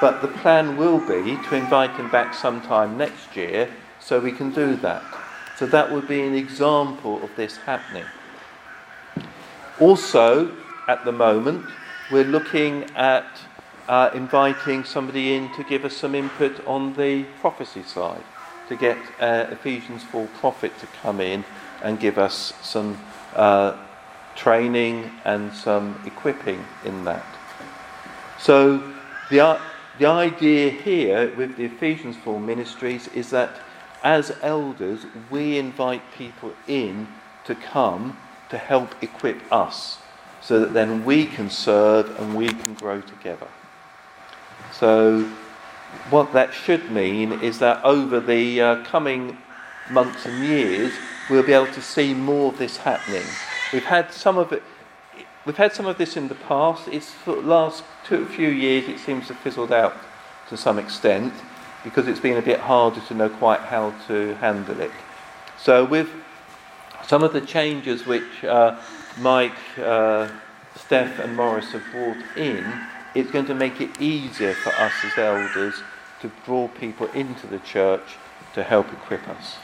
but 0.00 0.20
the 0.20 0.28
plan 0.28 0.76
will 0.76 0.98
be 0.98 1.36
to 1.48 1.54
invite 1.54 1.92
him 1.92 2.10
back 2.10 2.34
sometime 2.34 2.96
next 2.96 3.36
year 3.36 3.68
so 4.00 4.18
we 4.18 4.32
can 4.32 4.50
do 4.50 4.74
that. 4.76 5.02
So 5.56 5.66
that 5.66 5.92
would 5.92 6.08
be 6.08 6.22
an 6.22 6.34
example 6.34 7.22
of 7.22 7.30
this 7.36 7.56
happening. 7.58 8.06
Also, 9.78 10.56
at 10.88 11.04
the 11.04 11.12
moment, 11.12 11.66
we're 12.10 12.24
looking 12.24 12.84
at 12.96 13.26
uh, 13.88 14.10
inviting 14.14 14.82
somebody 14.84 15.34
in 15.34 15.52
to 15.54 15.62
give 15.64 15.84
us 15.84 15.96
some 15.96 16.14
input 16.14 16.64
on 16.66 16.94
the 16.94 17.24
prophecy 17.40 17.82
side, 17.82 18.22
to 18.68 18.76
get 18.76 18.98
uh, 19.20 19.46
Ephesians 19.50 20.02
4 20.04 20.26
prophet 20.40 20.76
to 20.80 20.86
come 21.02 21.20
in 21.20 21.44
and 21.82 22.00
give 22.00 22.18
us 22.18 22.52
some 22.62 22.98
uh, 23.34 23.76
training 24.34 25.10
and 25.24 25.52
some 25.52 26.00
equipping 26.04 26.64
in 26.84 27.04
that. 27.04 27.24
So 28.38 28.82
the, 29.30 29.60
the 29.98 30.06
idea 30.06 30.70
here 30.70 31.34
with 31.36 31.56
the 31.56 31.64
Ephesians 31.64 32.16
4 32.16 32.40
ministries 32.40 33.06
is 33.08 33.30
that 33.30 33.50
as 34.02 34.36
elders, 34.42 35.06
we 35.30 35.58
invite 35.58 36.02
people 36.16 36.54
in 36.66 37.06
to 37.44 37.54
come 37.54 38.16
to 38.48 38.58
help 38.58 39.00
equip 39.02 39.40
us 39.52 39.98
so 40.40 40.60
that 40.60 40.72
then 40.72 41.04
we 41.04 41.26
can 41.26 41.50
serve 41.50 42.18
and 42.18 42.34
we 42.34 42.48
can 42.48 42.74
grow 42.74 43.00
together. 43.00 43.48
So, 44.72 45.28
what 46.08 46.32
that 46.32 46.54
should 46.54 46.90
mean 46.90 47.32
is 47.32 47.58
that 47.58 47.84
over 47.84 48.20
the 48.20 48.60
uh, 48.60 48.84
coming 48.84 49.38
months 49.90 50.24
and 50.24 50.44
years, 50.44 50.92
we'll 51.28 51.42
be 51.42 51.52
able 51.52 51.72
to 51.72 51.82
see 51.82 52.14
more 52.14 52.52
of 52.52 52.58
this 52.58 52.78
happening. 52.78 53.26
We've 53.72 53.84
had 53.84 54.12
some 54.12 54.38
of 54.38 54.52
it. 54.52 54.62
We've 55.44 55.56
had 55.56 55.72
some 55.72 55.86
of 55.86 55.98
this 55.98 56.16
in 56.16 56.28
the 56.28 56.34
past. 56.34 56.88
It's 56.88 57.10
for 57.10 57.36
the 57.36 57.42
last 57.42 57.82
two 58.04 58.26
few 58.26 58.48
years. 58.48 58.88
It 58.88 58.98
seems 58.98 59.26
to 59.28 59.34
have 59.34 59.42
fizzled 59.42 59.72
out 59.72 59.94
to 60.48 60.56
some 60.56 60.78
extent 60.78 61.32
because 61.82 62.06
it's 62.08 62.20
been 62.20 62.36
a 62.36 62.42
bit 62.42 62.60
harder 62.60 63.00
to 63.00 63.14
know 63.14 63.28
quite 63.28 63.60
how 63.60 63.94
to 64.06 64.34
handle 64.34 64.80
it. 64.80 64.90
So 65.58 65.84
with 65.84 66.08
some 67.06 67.22
of 67.22 67.32
the 67.32 67.40
changes 67.40 68.06
which 68.06 68.44
uh, 68.44 68.78
Mike, 69.18 69.52
uh, 69.78 70.28
Steph, 70.76 71.18
and 71.18 71.36
Morris 71.36 71.72
have 71.72 71.84
brought 71.90 72.16
in, 72.36 72.64
it's 73.14 73.30
going 73.30 73.46
to 73.46 73.54
make 73.54 73.80
it 73.80 74.00
easier 74.00 74.54
for 74.54 74.70
us 74.74 74.92
as 75.04 75.18
elders 75.18 75.82
to 76.20 76.30
draw 76.44 76.68
people 76.68 77.06
into 77.08 77.46
the 77.46 77.58
church 77.60 78.16
to 78.54 78.62
help 78.62 78.92
equip 78.92 79.26
us. 79.28 79.56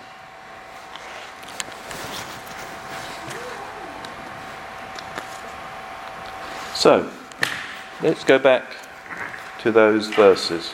So, 6.74 7.10
let's 8.02 8.24
go 8.24 8.38
back 8.38 8.64
to 9.60 9.72
those 9.72 10.08
verses 10.08 10.72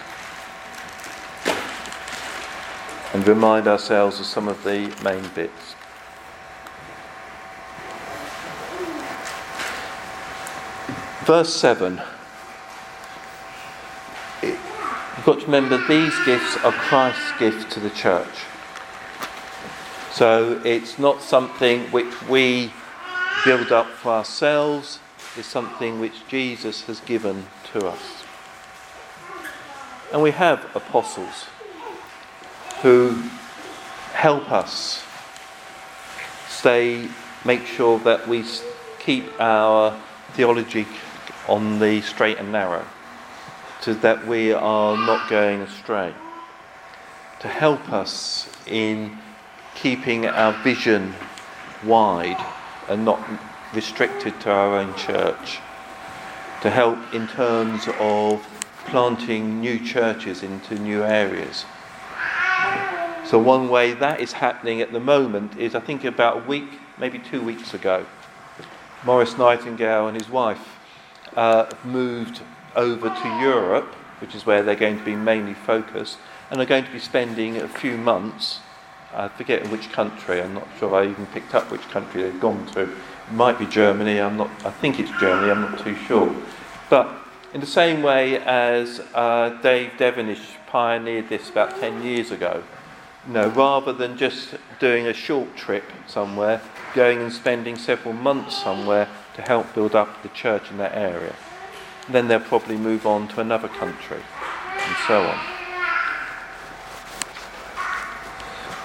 and 3.14 3.26
remind 3.26 3.68
ourselves 3.68 4.18
of 4.18 4.26
some 4.26 4.48
of 4.48 4.62
the 4.64 4.94
main 5.04 5.26
bits. 5.34 5.74
Verse 11.24 11.54
7 11.54 12.02
You've 14.42 15.24
got 15.24 15.38
to 15.38 15.44
remember 15.44 15.78
these 15.86 16.12
gifts 16.24 16.56
are 16.64 16.72
Christ's 16.72 17.38
gift 17.38 17.70
to 17.70 17.78
the 17.80 17.90
church. 17.90 18.42
So 20.10 20.60
it's 20.64 20.98
not 20.98 21.22
something 21.22 21.82
which 21.92 22.28
we 22.28 22.72
build 23.44 23.70
up 23.70 23.86
for 23.86 24.10
ourselves, 24.10 24.98
it's 25.36 25.46
something 25.46 26.00
which 26.00 26.26
Jesus 26.26 26.86
has 26.86 26.98
given 26.98 27.46
to 27.72 27.86
us. 27.86 28.24
And 30.12 30.24
we 30.24 30.32
have 30.32 30.74
apostles 30.74 31.46
who 32.82 33.22
help 34.12 34.50
us 34.50 35.04
stay, 36.48 37.08
make 37.44 37.64
sure 37.64 38.00
that 38.00 38.26
we 38.26 38.44
keep 38.98 39.40
our 39.40 39.96
theology 40.32 40.84
on 41.48 41.78
the 41.78 42.00
straight 42.02 42.38
and 42.38 42.52
narrow 42.52 42.86
so 43.82 43.92
that 43.94 44.24
we 44.28 44.52
are 44.52 44.96
not 44.96 45.28
going 45.28 45.60
astray, 45.60 46.14
to 47.40 47.48
help 47.48 47.92
us 47.92 48.48
in 48.66 49.18
keeping 49.74 50.24
our 50.24 50.52
vision 50.62 51.12
wide 51.84 52.40
and 52.88 53.04
not 53.04 53.20
restricted 53.74 54.40
to 54.40 54.50
our 54.50 54.78
own 54.78 54.94
church, 54.94 55.58
to 56.62 56.70
help 56.70 56.96
in 57.12 57.26
terms 57.26 57.88
of 57.98 58.46
planting 58.86 59.60
new 59.60 59.84
churches 59.84 60.44
into 60.44 60.76
new 60.76 61.02
areas. 61.02 61.64
So, 63.24 63.38
one 63.38 63.68
way 63.68 63.94
that 63.94 64.20
is 64.20 64.32
happening 64.32 64.80
at 64.80 64.92
the 64.92 65.00
moment 65.00 65.56
is 65.58 65.74
I 65.74 65.80
think 65.80 66.04
about 66.04 66.44
a 66.44 66.46
week, 66.46 66.78
maybe 66.98 67.18
two 67.18 67.42
weeks 67.42 67.74
ago, 67.74 68.06
Morris 69.04 69.36
Nightingale 69.36 70.06
and 70.06 70.16
his 70.16 70.28
wife 70.28 70.78
uh, 71.36 71.70
moved 71.84 72.40
over 72.76 73.08
to 73.08 73.28
Europe, 73.40 73.94
which 74.20 74.34
is 74.34 74.46
where 74.46 74.62
they're 74.62 74.74
going 74.74 74.98
to 74.98 75.04
be 75.04 75.16
mainly 75.16 75.54
focused, 75.54 76.18
and 76.50 76.60
are 76.60 76.66
going 76.66 76.84
to 76.84 76.92
be 76.92 76.98
spending 76.98 77.56
a 77.56 77.68
few 77.68 77.96
months 77.96 78.60
I 79.14 79.28
forget 79.28 79.62
in 79.62 79.70
which 79.70 79.92
country. 79.92 80.40
I'm 80.40 80.54
not 80.54 80.66
sure 80.78 80.94
I 80.94 81.06
even 81.06 81.26
picked 81.26 81.54
up 81.54 81.70
which 81.70 81.82
country 81.90 82.22
they've 82.22 82.40
gone 82.40 82.66
to. 82.68 82.82
It 82.82 83.32
might 83.32 83.58
be 83.58 83.66
Germany. 83.66 84.18
I'm 84.18 84.36
not. 84.36 84.50
I 84.64 84.70
think 84.70 84.98
it's 84.98 85.10
Germany. 85.20 85.50
I'm 85.50 85.60
not 85.60 85.78
too 85.80 85.94
sure. 86.06 86.34
But 86.88 87.14
in 87.52 87.60
the 87.60 87.66
same 87.66 88.02
way 88.02 88.38
as 88.38 89.00
uh, 89.14 89.58
Dave 89.62 89.92
Devenish 89.98 90.56
pioneered 90.66 91.28
this 91.28 91.50
about 91.50 91.78
10 91.78 92.02
years 92.02 92.30
ago, 92.30 92.62
you 93.26 93.34
know, 93.34 93.48
rather 93.48 93.92
than 93.92 94.16
just 94.16 94.54
doing 94.80 95.06
a 95.06 95.12
short 95.12 95.54
trip 95.56 95.84
somewhere, 96.06 96.62
going 96.94 97.20
and 97.20 97.32
spending 97.32 97.76
several 97.76 98.14
months 98.14 98.62
somewhere 98.62 99.08
to 99.34 99.42
help 99.42 99.74
build 99.74 99.94
up 99.94 100.22
the 100.22 100.28
church 100.30 100.70
in 100.70 100.78
that 100.78 100.94
area. 100.94 101.34
Then 102.08 102.28
they'll 102.28 102.40
probably 102.40 102.76
move 102.76 103.06
on 103.06 103.28
to 103.28 103.40
another 103.40 103.68
country 103.68 104.20
and 104.76 104.96
so 105.06 105.22
on. 105.22 105.38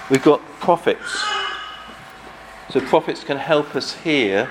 We've 0.10 0.24
got 0.24 0.42
prophets. 0.60 1.24
So 2.70 2.80
prophets 2.82 3.24
can 3.24 3.38
help 3.38 3.76
us 3.76 3.94
hear 3.94 4.46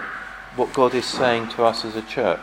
what 0.56 0.72
God 0.72 0.94
is 0.94 1.06
saying 1.06 1.48
to 1.50 1.64
us 1.64 1.85
as 1.85 1.96
a 1.96 2.02
church. 2.02 2.40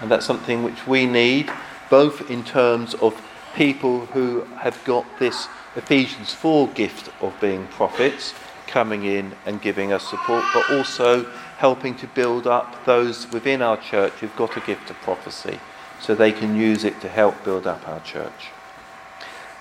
And 0.00 0.10
that's 0.10 0.26
something 0.26 0.62
which 0.62 0.86
we 0.86 1.06
need, 1.06 1.50
both 1.88 2.30
in 2.30 2.44
terms 2.44 2.94
of 2.94 3.20
people 3.54 4.06
who 4.06 4.42
have 4.58 4.82
got 4.84 5.06
this 5.18 5.48
Ephesians 5.76 6.32
4 6.32 6.68
gift 6.68 7.10
of 7.22 7.38
being 7.40 7.66
prophets, 7.68 8.34
coming 8.66 9.04
in 9.04 9.32
and 9.46 9.60
giving 9.60 9.92
us 9.92 10.08
support, 10.08 10.44
but 10.54 10.70
also 10.70 11.26
helping 11.60 11.94
to 11.94 12.06
build 12.06 12.46
up 12.46 12.86
those 12.86 13.30
within 13.32 13.60
our 13.60 13.76
church 13.76 14.14
who've 14.14 14.34
got 14.34 14.56
a 14.56 14.60
gift 14.60 14.88
of 14.88 14.96
prophecy 15.02 15.60
so 16.00 16.14
they 16.14 16.32
can 16.32 16.56
use 16.56 16.84
it 16.84 16.98
to 17.02 17.06
help 17.06 17.44
build 17.44 17.66
up 17.66 17.86
our 17.86 18.00
church. 18.00 18.48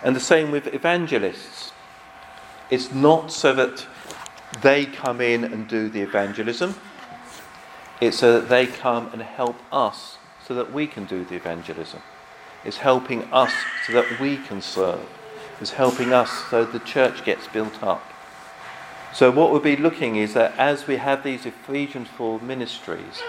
And 0.02 0.16
the 0.16 0.22
same 0.22 0.50
with 0.50 0.74
evangelists. 0.74 1.74
It's 2.70 2.94
not 2.94 3.34
so 3.34 3.54
that 3.54 3.86
they 4.62 4.86
come 4.86 5.20
in 5.20 5.44
and 5.44 5.68
do 5.68 5.90
the 5.90 6.00
evangelism, 6.00 6.74
it's 8.00 8.20
so 8.20 8.40
that 8.40 8.48
they 8.48 8.66
come 8.66 9.10
and 9.12 9.22
help 9.22 9.58
us 9.70 10.18
so 10.48 10.56
that 10.56 10.72
we 10.72 10.88
can 10.88 11.04
do 11.04 11.26
the 11.26 11.36
evangelism. 11.36 12.02
It's 12.64 12.78
helping 12.78 13.26
us 13.26 13.52
so 13.86 13.92
that 13.92 14.22
we 14.22 14.38
can 14.38 14.62
serve. 14.62 15.06
It's 15.60 15.72
helping 15.72 16.14
us 16.14 16.32
so 16.50 16.64
the 16.64 16.80
church 16.80 17.26
gets 17.26 17.46
built 17.50 17.84
up. 17.84 18.02
So 19.14 19.32
what 19.32 19.52
we'll 19.52 19.60
be 19.60 19.76
looking 19.76 20.16
is 20.16 20.34
that 20.36 20.56
as 20.58 20.88
we 20.88 20.98
have 20.98 21.24
these 21.24 21.46
Ephesians 21.46 22.08
4 22.10 22.40
ministries, 22.42 23.22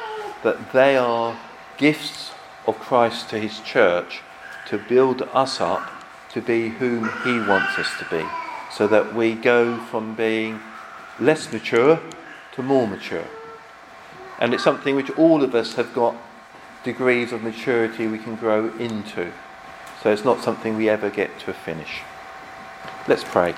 that 0.43 0.73
they 0.73 0.97
are 0.97 1.39
gifts 1.79 2.33
of 2.67 2.79
Christ 2.79 3.31
to 3.31 3.39
his 3.39 3.61
church 3.61 4.21
to 4.69 4.79
build 4.79 5.23
us 5.33 5.61
up 5.61 5.91
to 6.33 6.41
be 6.41 6.69
whom 6.69 7.11
he 7.25 7.41
wants 7.41 7.79
us 7.79 7.91
to 7.99 8.07
be. 8.11 8.25
So 8.73 8.87
that 8.87 9.15
we 9.15 9.35
go 9.35 9.79
from 9.79 10.15
being 10.15 10.61
less 11.19 11.53
mature 11.53 12.01
to 12.53 12.63
more 12.63 12.87
mature. 12.87 13.27
And 14.39 14.55
it's 14.55 14.63
something 14.63 14.95
which 14.95 15.11
all 15.11 15.43
of 15.43 15.55
us 15.55 15.75
have 15.75 15.93
got 15.93 16.15
degrees 16.85 17.33
of 17.33 17.43
maturity 17.43 18.07
we 18.07 18.19
can 18.19 18.37
grow 18.37 18.71
into. 18.77 19.33
So 20.03 20.13
it's 20.13 20.25
not 20.25 20.43
something 20.43 20.77
we 20.77 20.89
ever 20.89 21.11
get 21.11 21.39
to 21.41 21.51
a 21.51 21.55
finish. 21.55 22.01
Let's 23.09 23.25
pray. 23.25 23.55